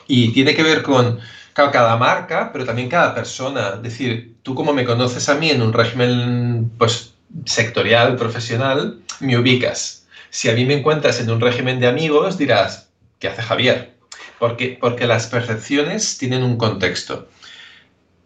[0.07, 1.19] y, tiene que ver con
[1.53, 3.73] cada marca, pero también cada persona.
[3.75, 7.13] Es decir, tú como me conoces a mí en un régimen pues
[7.45, 10.05] sectorial, profesional, me ubicas.
[10.29, 13.93] Si a mí me encuentras en un régimen de amigos, dirás, ¿qué hace Javier?
[14.39, 17.27] Porque, porque las percepciones tienen un contexto.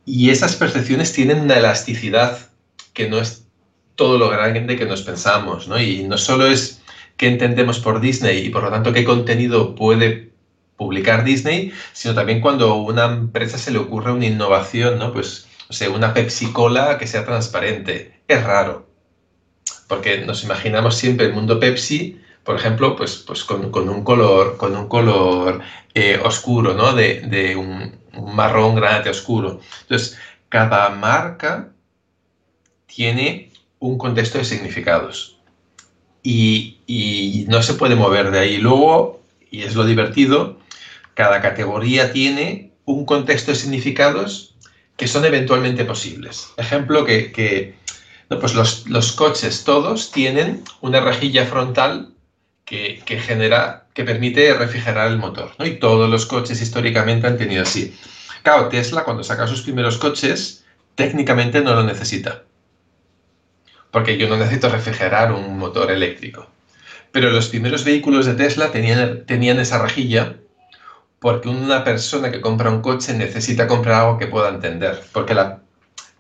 [0.07, 2.39] Y esas percepciones tienen una elasticidad
[2.93, 3.45] que no es
[3.95, 5.79] todo lo grande que nos pensamos, ¿no?
[5.79, 6.81] Y no solo es
[7.17, 10.31] qué entendemos por Disney y por lo tanto qué contenido puede
[10.77, 15.13] publicar Disney, sino también cuando a una empresa se le ocurre una innovación, ¿no?
[15.13, 18.21] Pues, o sea, una Pepsi Cola que sea transparente.
[18.27, 18.87] Es raro
[19.87, 24.75] porque nos imaginamos siempre el mundo Pepsi, por ejemplo, pues, pues con, un color, con
[24.75, 25.61] un color
[25.93, 26.93] eh, oscuro, ¿no?
[26.93, 29.59] De, un, marrón granate oscuro.
[29.81, 30.17] Entonces,
[30.49, 31.69] cada marca
[32.85, 35.37] tiene un contexto de significados
[36.23, 38.57] y, y no se puede mover de ahí.
[38.57, 40.59] Luego, y es lo divertido,
[41.13, 44.55] cada categoría tiene un contexto de significados
[44.95, 46.49] que son eventualmente posibles.
[46.57, 47.75] Ejemplo que
[48.35, 52.13] pues los, coches todos tienen una rejilla frontal
[52.67, 55.65] que, genera, que permite refrigerar el motor, ¿no?
[55.65, 57.97] Y todos los coches históricamente han tenido así.
[58.43, 62.43] Claro, Tesla cuando saca sus primeros coches, técnicamente no lo necesita.
[63.89, 66.47] Porque yo no necesito refrigerar un motor eléctrico.
[67.13, 70.35] Pero los primeros vehículos de Tesla tenían, tenían esa rejilla
[71.19, 75.01] porque una persona que compra un coche necesita comprar algo que pueda entender.
[75.13, 75.61] Porque la,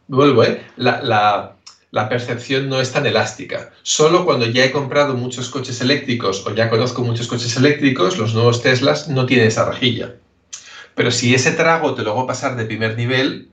[0.07, 0.65] vuelvo, ¿eh?
[0.77, 1.56] la, la
[2.09, 3.71] percepción no es tan elástica.
[3.81, 8.33] Solo cuando ya he comprado muchos coches eléctricos o ya conozco muchos coches eléctricos, los
[8.33, 10.15] nuevos Teslas no tienen esa rejilla.
[10.95, 13.51] Pero si ese trago te lo hago pasar de primer nivel,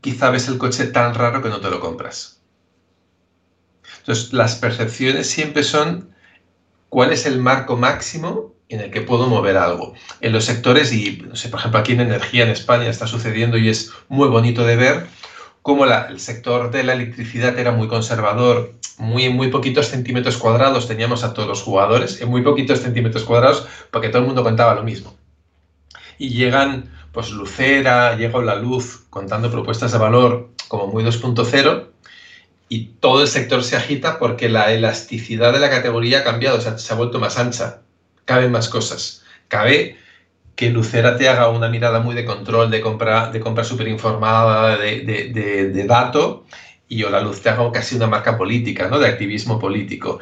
[0.00, 2.40] quizá ves el coche tan raro que no te lo compras.
[3.98, 6.14] Entonces, las percepciones siempre son
[6.88, 9.94] cuál es el marco máximo en el que puedo mover algo.
[10.20, 13.56] En los sectores, y no sé, por ejemplo, aquí en energía en España está sucediendo
[13.56, 15.06] y es muy bonito de ver,
[15.64, 21.24] como el sector de la electricidad era muy conservador, muy, muy poquitos centímetros cuadrados teníamos
[21.24, 24.82] a todos los jugadores, en muy poquitos centímetros cuadrados, porque todo el mundo contaba lo
[24.82, 25.16] mismo.
[26.18, 31.86] Y llegan, pues Lucera, llega la luz contando propuestas de valor como muy 2.0
[32.68, 36.60] y todo el sector se agita porque la elasticidad de la categoría ha cambiado, o
[36.60, 37.80] sea, se ha vuelto más ancha,
[38.26, 39.24] caben más cosas.
[39.48, 39.96] Cabe
[40.56, 44.76] que Lucera te haga una mirada muy de control, de compra, de compra súper informada,
[44.76, 46.44] de, de, de, dato,
[46.88, 48.98] y la te haga casi una marca política, ¿no?
[48.98, 50.20] de activismo político.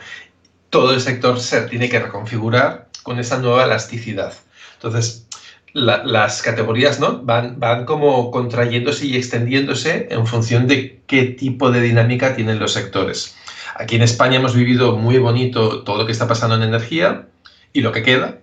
[0.70, 4.32] Todo el sector se tiene que reconfigurar con esa nueva elasticidad.
[4.74, 5.26] Entonces,
[5.74, 7.22] las categorías ¿no?
[7.22, 12.72] van, van como contrayéndose y extendiéndose en función de qué tipo de dinámica tienen los
[12.72, 13.36] sectores.
[13.74, 17.26] Aquí en España hemos vivido muy bonito todo lo que está pasando en energía
[17.72, 18.38] y lo que queda,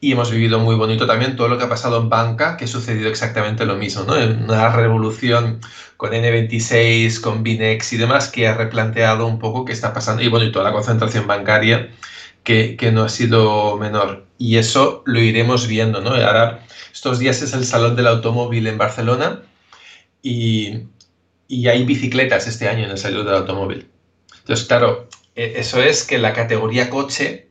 [0.00, 2.68] y hemos vivido muy bonito también todo lo que ha pasado en banca, que ha
[2.68, 4.14] sucedido exactamente lo mismo, ¿no?
[4.14, 5.60] Una revolución
[5.96, 10.28] con N26, con Binex y demás, que ha replanteado un poco qué está pasando, y
[10.28, 11.90] bueno, y la concentración bancaria,
[12.42, 14.26] que, que no ha sido menor.
[14.36, 16.10] Y eso lo iremos viendo, ¿no?
[16.10, 19.42] Ahora, estos días es el Salón del Automóvil en Barcelona,
[20.22, 20.84] y,
[21.48, 23.88] y hay bicicletas este año en el Salón del Automóvil.
[24.40, 27.48] Entonces, claro, e, eso es que la categoría coche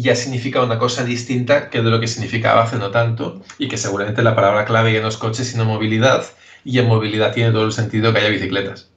[0.00, 3.76] ya significa una cosa distinta que de lo que significaba hace no tanto y que
[3.76, 6.24] seguramente la palabra clave ya no es coche sino movilidad
[6.64, 8.94] y en movilidad tiene todo el sentido que haya bicicletas.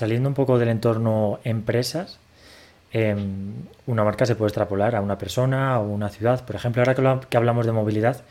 [0.00, 2.18] saliendo un poco del entorno empresas,
[2.92, 3.52] em,
[3.86, 6.44] una marca se puede extrapolar a una persona o una ciudad.
[6.46, 6.94] Por ejemplo, ahora
[7.28, 8.22] que hablamos de movilidad,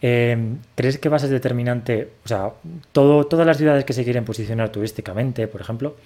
[0.00, 2.10] em, ¿crees que va a ser determinante?
[2.24, 2.52] O sea,
[2.92, 5.96] todo, todas las ciudades que se quieren posicionar turísticamente, por ejemplo,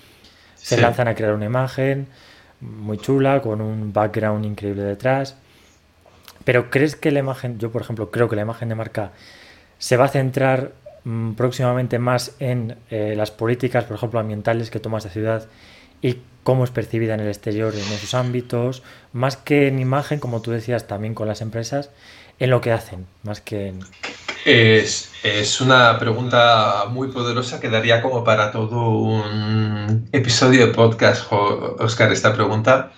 [0.64, 2.06] se lanzan a crear una imagen
[2.62, 5.36] muy chula, con un background increíble detrás.
[6.46, 9.12] Pero ¿crees que la imagen, yo por ejemplo creo que la imagen de marca
[9.76, 10.72] se va a centrar
[11.04, 15.48] mm, próximamente más en eh, las políticas, por ejemplo, ambientales que toma esta ciudad
[16.00, 20.40] y cómo es percibida en el exterior en esos ámbitos, más que en imagen, como
[20.40, 21.90] tú decías también con las empresas,
[22.38, 23.80] en lo que hacen, más que en...
[24.44, 31.26] Es, es, una pregunta muy poderosa que daría como para todo un episodio de podcast,
[31.30, 32.92] Oscar, esta pregunta.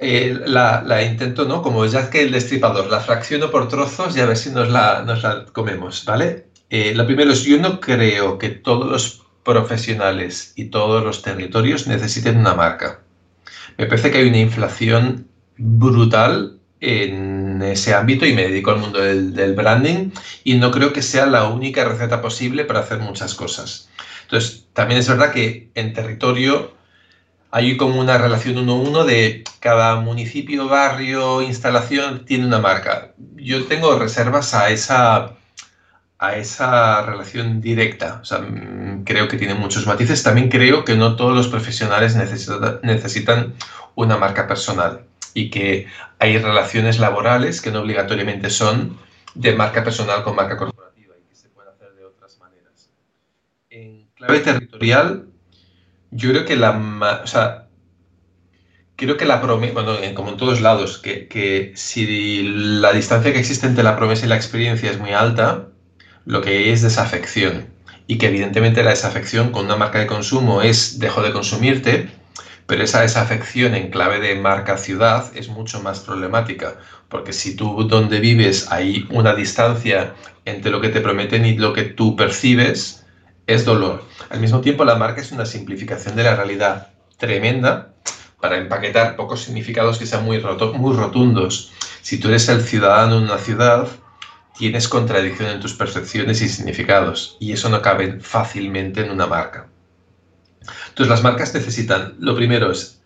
[0.00, 1.62] Eh, la, intento, ¿no?
[1.62, 5.02] Como ya que el destripador, la fracciono por trozos y a ver si nos la,
[5.02, 6.48] nos la comemos, ¿vale?
[6.68, 11.86] Eh, lo primero es, yo no creo que todos los profesionales y todos los territorios
[11.86, 13.02] necesiten una marca.
[13.78, 19.00] Me parece que hay una inflación brutal en ese ámbito y me dedico al mundo
[19.00, 20.10] del, branding
[20.42, 23.88] y no creo que sea la única receta posible para hacer muchas cosas.
[24.22, 26.74] Entonces, también es verdad que en territorio
[27.52, 33.12] hay como una relación uno a uno de cada municipio, barrio, instalación tiene una marca.
[33.36, 35.34] Yo tengo reservas a esa,
[36.18, 38.22] a esa relación directa.
[39.04, 40.22] Creo que tiene muchos matices.
[40.22, 42.16] También creo que no todos los profesionales
[42.82, 43.54] necesitan
[43.94, 45.86] una marca personal y que
[46.18, 48.98] hay relaciones laborales que no obligatoriamente son
[49.34, 52.90] de marca personal con marca corporativa y que se pueden hacer de otras maneras.
[53.70, 55.26] En clave territorial,
[56.10, 57.68] yo creo que la, o sea,
[58.96, 63.38] creo que la promesa, bueno, como en todos lados, que, que, si la distancia que
[63.38, 65.68] existe entre la promesa y la experiencia es muy alta,
[66.24, 67.72] lo que hay es desafección.
[68.06, 72.10] Y que evidentemente la desafección con una marca de consumo es dejo de consumirte,
[72.72, 76.78] pero esa desafección en clave de marca ciudad es mucho más problemática,
[77.10, 80.14] porque si tú donde vives hay una distancia
[80.46, 83.04] entre lo que te prometen y lo que tú percibes,
[83.46, 84.06] es dolor.
[84.30, 87.92] Al mismo tiempo, la marca es una simplificación de la realidad tremenda
[88.40, 91.74] para empaquetar pocos significados que sean muy, muy rotundos.
[92.00, 93.86] Si tú eres el ciudadano en una ciudad,
[94.56, 99.68] tienes contradicción en tus percepciones y significados, y eso no cabe fácilmente en una marca.
[100.88, 103.00] Entonces, las marcas necesitan, lo primero es,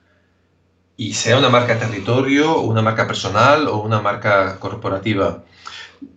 [0.96, 5.44] y sea una marca territorio, una marca personal o una marca corporativa,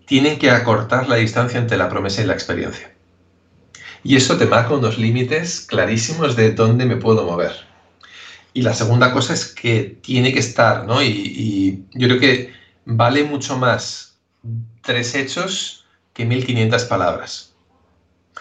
[0.05, 2.93] tienen que acortar la distancia entre la promesa y la experiencia.
[4.03, 7.67] Y eso te marca unos límites clarísimos de dónde me puedo mover.
[8.53, 11.03] Y la segunda cosa es que tiene que estar, ¿no?
[11.03, 12.53] Y, yo creo que
[12.85, 14.17] vale mucho más
[14.81, 17.53] tres hechos que 1500 palabras.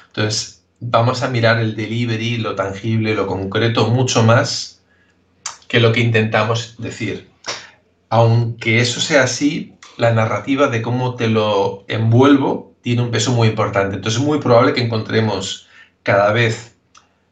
[0.06, 4.82] Entonces, vamos a mirar el delivery, lo tangible, lo concreto, mucho más
[5.66, 7.28] que lo que intentamos decir.
[8.08, 13.48] Aunque eso sea así, la narrativa de cómo te lo envuelvo tiene un peso muy
[13.48, 13.96] importante.
[13.96, 15.68] Entonces es muy probable que encontremos
[16.02, 16.76] cada vez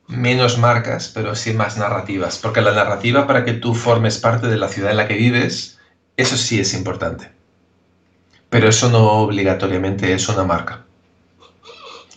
[0.09, 4.57] menos marcas, pero sí más narrativas, porque la narrativa para que tú formes parte de
[4.57, 5.79] la ciudad en la que vives,
[6.17, 7.31] eso sí es importante.
[8.51, 10.86] Pero eso no obligatoriamente es una marca.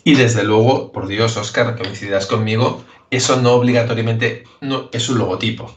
[0.04, 4.44] Y desde luego, por Dios, Oscar, coincidirás conmigo, eso no obligatoriamente
[4.92, 5.74] es un logotipo.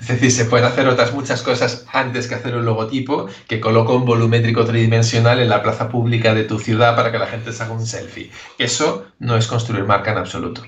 [0.00, 3.92] Es decir, se pueden hacer otras muchas cosas antes que hacer un logotipo que coloca
[3.92, 7.62] un volumétrico tridimensional en la plaza pública de tu ciudad para que la gente se
[7.62, 8.30] haga un selfie.
[8.58, 10.62] Eso no es construir marca en absoluto.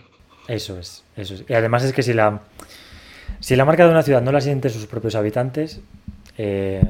[0.49, 1.45] Eso es, eso es.
[1.49, 2.40] Y además es que si la,
[3.40, 5.81] si la marca de una ciudad no la sienten sus propios habitantes,
[6.38, 6.83] eh,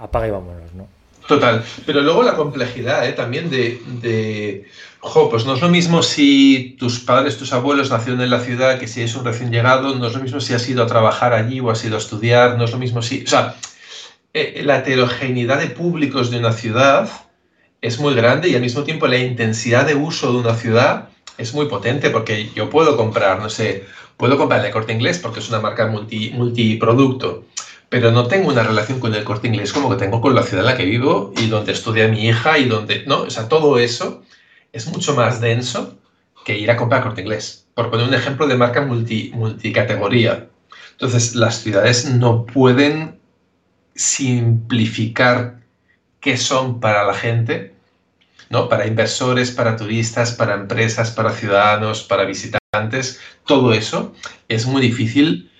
[0.00, 0.88] apaga y vámonos, ¿no?
[1.26, 1.64] Total.
[1.86, 3.12] Pero luego la complejidad ¿eh?
[3.12, 4.66] también de, de
[5.04, 8.78] Jo, pues no es lo mismo si tus padres, tus abuelos nacieron en la ciudad
[8.78, 11.32] que si es un recién llegado, no es lo mismo si has ido a trabajar
[11.32, 13.24] allí o has ido a estudiar, no es lo mismo si...
[13.24, 13.56] O sea,
[14.32, 17.10] eh, la heterogeneidad de públicos de una ciudad
[17.80, 21.52] es muy grande y al mismo tiempo la intensidad de uso de una ciudad es
[21.52, 23.84] muy potente porque yo puedo comprar, no sé,
[24.16, 27.44] puedo comprar el corte inglés porque es una marca multi, multiproducto,
[27.92, 30.64] pero no tengo una relación con el corte inglés como que tengo con la ciudad
[30.64, 33.24] en la que vivo y donde estudia mi hija y donde, ¿no?
[33.24, 34.22] O sea, todo eso
[34.72, 35.98] es mucho más denso
[36.42, 37.66] que ir a comprar corte inglés.
[37.74, 40.48] Por poner un ejemplo de marca multi, multicategoría.
[40.92, 43.20] Entonces, las ciudades no pueden
[43.94, 45.60] simplificar
[46.20, 47.74] qué son para la gente,
[48.48, 48.70] ¿no?
[48.70, 53.20] Para inversores, para turistas, para empresas, para ciudadanos, para visitantes.
[53.44, 54.14] Todo eso
[54.48, 55.51] es muy difícil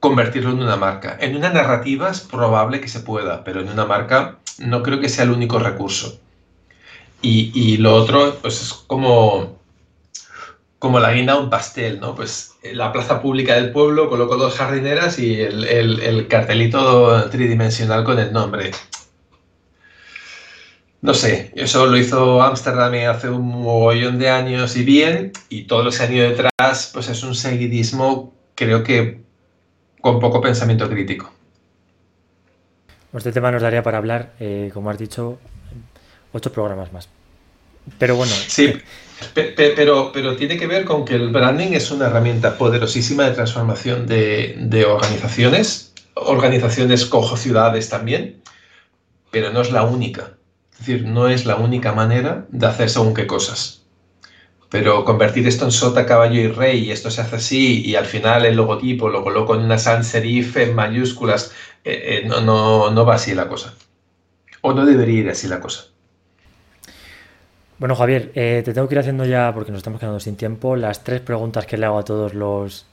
[0.00, 1.16] convertirlo en una marca.
[1.20, 5.08] En una narrativa es probable que se pueda, pero en una marca no creo que
[5.08, 6.20] sea el único recurso.
[7.20, 9.58] Y, lo otro, pues es como
[10.78, 12.14] como la guinda un pastel, ¿no?
[12.14, 18.20] Pues la plaza pública del pueblo coloco dos jardineras y el, el cartelito tridimensional con
[18.20, 18.70] el nombre.
[21.00, 25.84] No sé, eso lo hizo Ámsterdam hace un mogollón de años y bien, y todo
[25.84, 29.20] lo que se han ido detrás, pues es un seguidismo, creo que
[30.00, 31.32] con poco pensamiento crítico.
[33.12, 35.38] Este tema nos daría para hablar, eh, como has dicho,
[36.32, 37.08] ocho programas más.
[37.98, 38.32] Pero bueno.
[38.32, 38.74] Sí,
[39.34, 44.06] pero, pero tiene que ver con que el branding es una herramienta poderosísima de transformación
[44.06, 48.42] de, de organizaciones, organizaciones cojo ciudades también,
[49.30, 50.32] pero no es la única.
[50.72, 53.82] Es decir, no es la única manera de hacer según qué cosas.
[54.70, 58.04] Pero convertir esto en sota, caballo y rey, y esto se hace así, y al
[58.04, 61.52] final el logotipo lo coloco en una sans serif en mayúsculas,
[61.84, 63.74] eh, eh, no, no, no va así la cosa.
[64.60, 65.84] O no debería ir así la cosa.
[67.78, 70.76] Bueno, Javier, eh, te tengo que ir haciendo ya, porque nos estamos quedando sin tiempo,
[70.76, 72.86] las tres preguntas que le hago a todos los,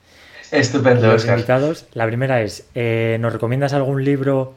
[0.52, 1.86] Estupendo, invitados.
[1.94, 4.54] La primera es, ¿nos recomiendas algún libro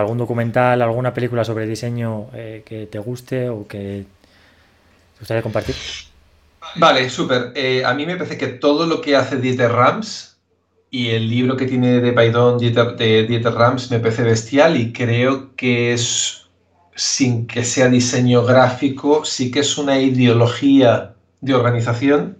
[0.00, 4.04] algún documental, alguna película sobre diseño eh, que te guste o que
[5.14, 5.74] te gustaría compartir.
[6.74, 7.52] Vale, súper.
[7.54, 10.38] Eh, a mí me parece que todo lo que hace Dieter Rams
[10.90, 15.54] y el libro que tiene de Python de Dieter Rams me parece bestial y creo
[15.56, 16.48] que es,
[16.94, 22.38] sin que sea diseño gráfico, sí que es una ideología de organización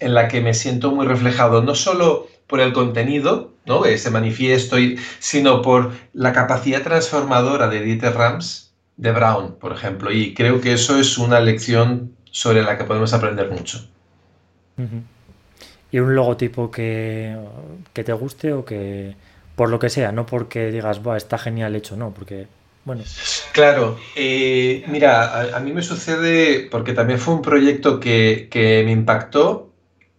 [0.00, 3.84] en la que me siento muy reflejado, no solo por el contenido, ¿no?
[3.84, 4.76] ese manifiesto,
[5.18, 10.12] sino por la capacidad transformadora de Dieter Rams de Brown, por ejemplo.
[10.12, 13.88] Y creo que eso es una lección sobre la que podemos aprender mucho.
[15.90, 17.34] ¿Y un logotipo que,
[17.94, 19.16] te guste o que,
[19.54, 22.46] por lo que sea, no porque digas, está genial hecho, no, porque,
[22.84, 23.04] bueno.
[23.52, 28.92] Claro, eh, mira, a, mí me sucede, porque también fue un proyecto que, que me
[28.92, 29.72] impactó,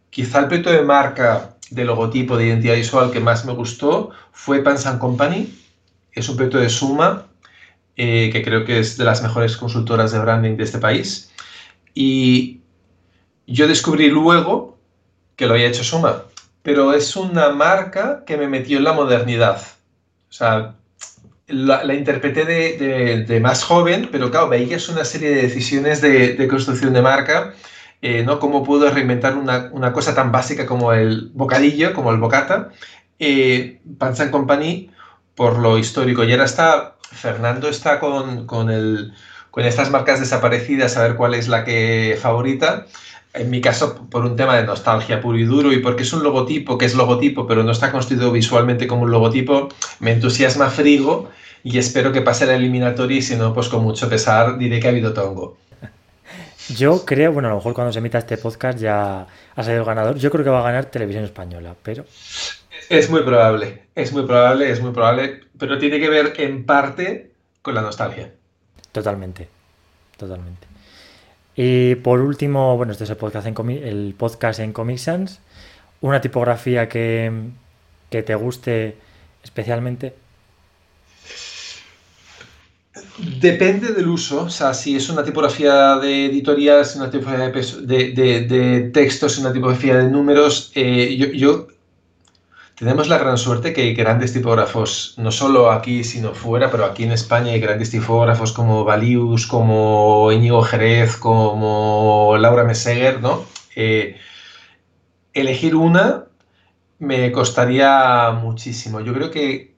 [0.10, 4.64] quizá el proyecto de marca de logotipo, de identidad visual que más me gustó fue
[4.64, 5.54] Pans Company.
[6.14, 7.28] Es un proyecto de Suma,
[7.96, 11.30] eh, que creo que es de las mejores consultoras de branding de este país.
[12.00, 12.62] Y
[13.48, 14.78] yo descubrí luego
[15.36, 16.26] que lo había hecho Suma,
[16.62, 19.62] pero es una marca que me metió en la modernidad.
[20.30, 20.76] O sea,
[21.48, 26.94] la, interpreté de, más joven, pero claro, veías una serie de decisiones de, de construcción
[26.94, 27.54] de marca
[28.02, 28.40] eh, ¿no?
[28.40, 32.70] Cómo pudo reinventar una, cosa tan básica como el bocadillo, como el bocata.
[33.20, 33.82] Eh,
[34.32, 34.92] Company,
[35.36, 36.24] por lo histórico.
[36.24, 39.14] Y ahora está, Fernando está con, con, el,
[39.58, 42.86] con estas marcas desaparecidas, a ver cuál es la que favorita.
[43.34, 46.22] En mi caso, por un tema de nostalgia puro y duro y porque es un
[46.22, 51.32] logotipo que es logotipo, pero no está construido visualmente como un logotipo, me entusiasma Frigo
[51.64, 54.90] y espero que pase la eliminatoria y si no, pues con mucho pesar diré que
[54.90, 55.58] ha habido tongo.
[56.70, 59.22] Yo creo, bueno, a lo mejor cuando se emita este podcast ya
[59.56, 60.20] ha salido el ganador.
[60.20, 62.06] Yo creo que va a ganar Televisión Española, pero.
[62.90, 67.32] Es muy probable, es muy probable, es muy probable, pero tiene que ver en parte
[67.64, 68.34] con la nostalgia.
[68.98, 69.48] Totalmente,
[70.18, 70.66] totalmente.
[71.56, 75.40] Y por último, bueno, este es el podcast en, el podcast en Comic Sans.
[76.02, 77.32] Una tipografía que,
[78.10, 78.98] que te guste
[79.44, 80.16] especialmente.
[83.40, 87.52] Depende del uso, o sea, si es una tipografía de editorial, si es una tipografía
[87.52, 88.14] de,
[88.48, 91.68] de, textos, una tipografía de números, eh, yo,
[92.78, 97.04] tenemos la gran suerte que hay grandes tipógrafos, no solo aquí, sino fuera, pero aquí
[97.04, 103.46] en España hay grandes tipógrafos como Valius, como Íñigo Jerez, como Laura Meseguer, ¿no?
[103.76, 104.18] Eh,
[105.34, 106.26] elegir una
[107.00, 109.02] me costaría muchísimo.
[109.02, 109.78] Yo creo que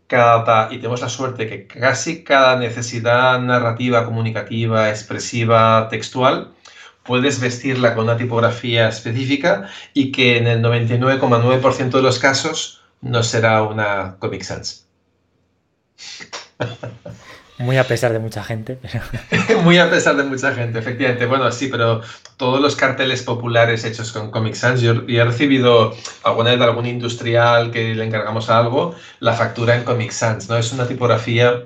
[0.72, 6.52] y tenemos la suerte que casi cada necesidad narrativa, comunicativa, expresiva, textual,
[7.04, 13.24] puedes vestirla con una tipografía específica y que en el 99,9% de los casos no
[13.24, 14.88] será una Comic Sans.
[17.60, 18.80] Muy a pesar de mucha gente.
[19.64, 21.26] Muy a pesar de mucha gente, efectivamente.
[21.26, 22.02] Bueno, sí, pero
[22.38, 25.94] todos los carteles populares hechos con Comic Sans, yo, he recibido
[26.24, 30.56] alguna vez de algún industrial que le encargamos algo, la factura en Comic Sans, ¿no?
[30.56, 31.66] Es una tipografía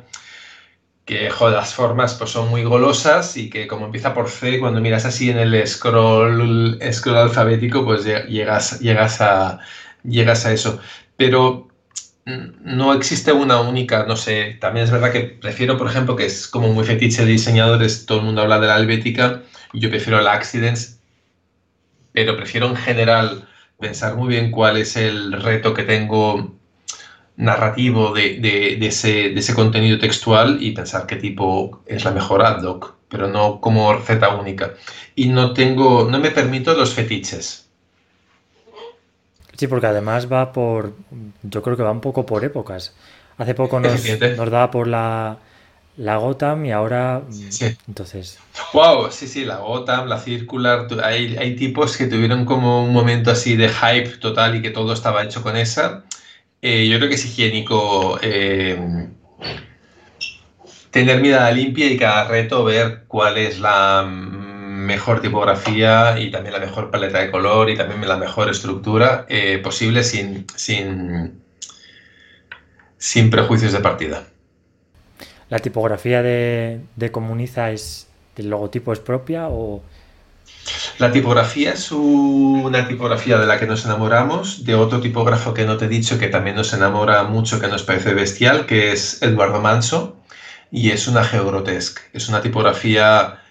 [1.05, 4.81] que, joder, las formas pues, son muy golosas y que como empieza por C, cuando
[4.81, 9.59] miras así en el scroll, scroll alfabético, pues llegas, llegas, a,
[10.03, 10.79] llegas a eso.
[11.24, 11.69] Pero
[12.26, 16.49] no existe una única, no sé, también es verdad que prefiero, por ejemplo, que es
[16.49, 20.19] como muy fetiche de diseñadores, todo el mundo habla de la helvética, y yo prefiero
[20.19, 20.99] la Accidents,
[22.11, 23.47] pero prefiero en general
[23.80, 26.53] pensar muy bien cuál es el reto que tengo
[27.38, 32.95] narrativo de, ese, ese, contenido textual y pensar qué tipo es la mejor ad hoc,
[33.07, 34.74] pero no como receta única.
[35.15, 37.62] Y no tengo, no me permito los fetiches.
[39.56, 40.93] Sí, porque además va por,
[41.43, 42.93] yo creo que va un poco por épocas.
[43.38, 44.04] Hace poco nos,
[44.38, 45.38] nos daba por la,
[45.97, 47.76] la Gotham y ahora, sí.
[47.88, 48.39] entonces...
[48.74, 53.32] Wow, sí, sí, la Gotham, la Circular, hay, hay tipos que tuvieron como un momento
[53.32, 56.04] así de hype total y que todo estaba hecho con esa.
[56.62, 59.10] Eh, yo creo que es higiénico eh,
[60.89, 64.08] tener mirada limpia y cada reto ver cuál es la
[64.86, 69.59] mejor tipografía y también la mejor paleta de color y también la mejor estructura eh,
[69.63, 71.41] posible sin, sin,
[72.97, 74.23] sin prejuicios de partida.
[75.49, 78.07] ¿La tipografía de, de Comuniza es,
[78.38, 79.84] el logotipo es propia o...?
[80.97, 85.77] La tipografía es una tipografía de la que nos enamoramos, de otro tipógrafo que no
[85.77, 89.59] te he dicho que también nos enamora mucho, que nos parece bestial, que es Eduardo
[89.59, 90.17] Manso,
[90.71, 92.01] y es una Geogrotesque.
[92.13, 93.42] Es una tipografía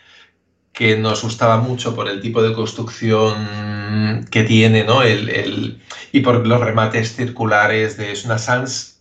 [0.83, 5.05] que nos gustaba mucho por el tipo de construcción que tiene, ¿no?
[5.05, 5.81] El,
[6.11, 8.99] y por los remates circulares, de, es una sans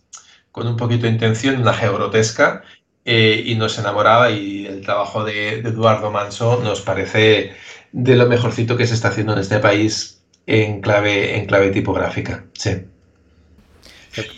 [0.52, 2.62] con un poquito de intención, una geogrotesca,
[3.04, 7.56] eh, y nos enamoraba y el trabajo de, Eduardo Manso nos parece
[7.90, 12.44] de lo mejorcito que se está haciendo en este país en clave, en clave tipográfica.
[12.52, 12.76] Sí.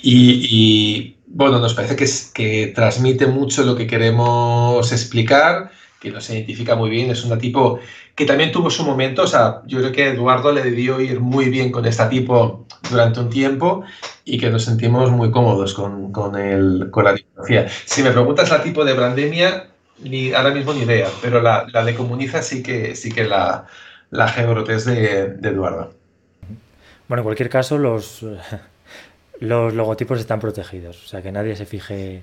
[0.03, 5.73] Y, bueno, nos parece que, que transmite mucho lo que queremos explicar
[6.05, 7.81] que nos identifica muy bien, es una tipo
[8.15, 11.49] que también tuvo su momento, o sea, yo creo que Eduardo le debió ir muy
[11.49, 13.83] bien con esta tipo durante un tiempo
[14.25, 17.67] y que nos sentimos muy cómodos con, con, el, con la tipografía.
[17.87, 21.85] Si me preguntas la tipo de Brandemia, ni, ahora mismo ni idea, pero la, la
[21.85, 23.67] de Comuniza sí que, sí que la,
[24.11, 25.95] la Gebrotes de, de Eduardo.
[27.09, 28.25] Bueno, en cualquier caso, los,
[29.41, 32.23] los logotipos están protegidos, o sea, que nadie se fije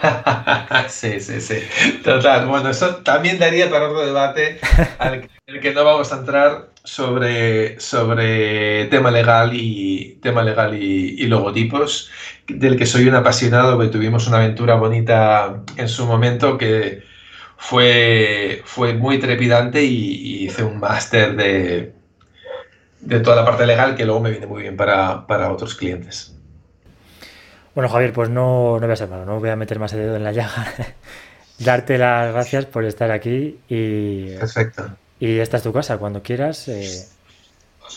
[0.88, 1.56] sí, sí, sí.
[2.02, 2.46] Total.
[2.46, 4.58] Bueno, eso también daría para otro debate
[4.98, 11.26] al que, que no vamos a entrar sobre, sobre tema legal y tema legal y,
[11.26, 12.10] logotipos,
[12.48, 17.02] del que soy un apasionado, porque tuvimos una aventura bonita en su momento que
[17.56, 21.92] fue, fue muy trepidante y, hice un máster de,
[23.00, 26.39] de toda la parte legal que luego me viene muy bien para, para otros clientes.
[27.74, 30.00] Bueno, Javier, pues no, no voy a ser malo, no voy a meter más el
[30.00, 30.66] dedo en la llaga.
[31.58, 34.34] Darte las gracias por estar aquí y.
[34.36, 34.90] Perfecto.
[35.20, 36.66] Y esta es tu casa, cuando quieras.
[36.68, 37.06] Eh...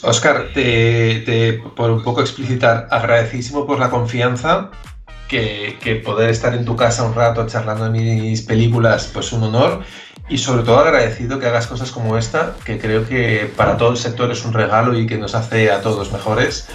[0.02, 4.72] Oscar, te, por un poco explicitar, agradecidísimo por la confianza,
[5.30, 9.44] que, que, poder estar en tu casa un rato charlando de mis películas, pues un
[9.44, 9.84] honor.
[10.30, 13.98] Y sobre todo agradecido que hagas cosas como esta, que creo que para todo el
[13.98, 16.68] sector es un regalo y que nos hace a todos mejores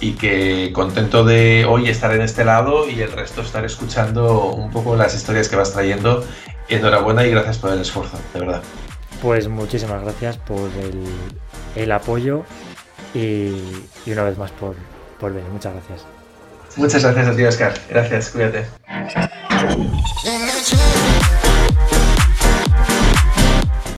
[0.00, 4.70] y que contento de hoy estar en este lado y el resto estar escuchando un
[4.70, 6.24] poco las historias que vas trayendo.
[6.68, 8.62] Enhorabuena y gracias por el esfuerzo, de verdad.
[9.22, 10.70] Pues muchísimas gracias por
[11.76, 12.44] el, apoyo
[13.14, 13.50] y,
[14.06, 14.76] una vez más por,
[15.18, 15.48] por venir.
[15.50, 16.04] Muchas gracias.
[16.76, 17.74] Muchas gracias a ti, Oscar.
[17.88, 18.66] Gracias, cuídate.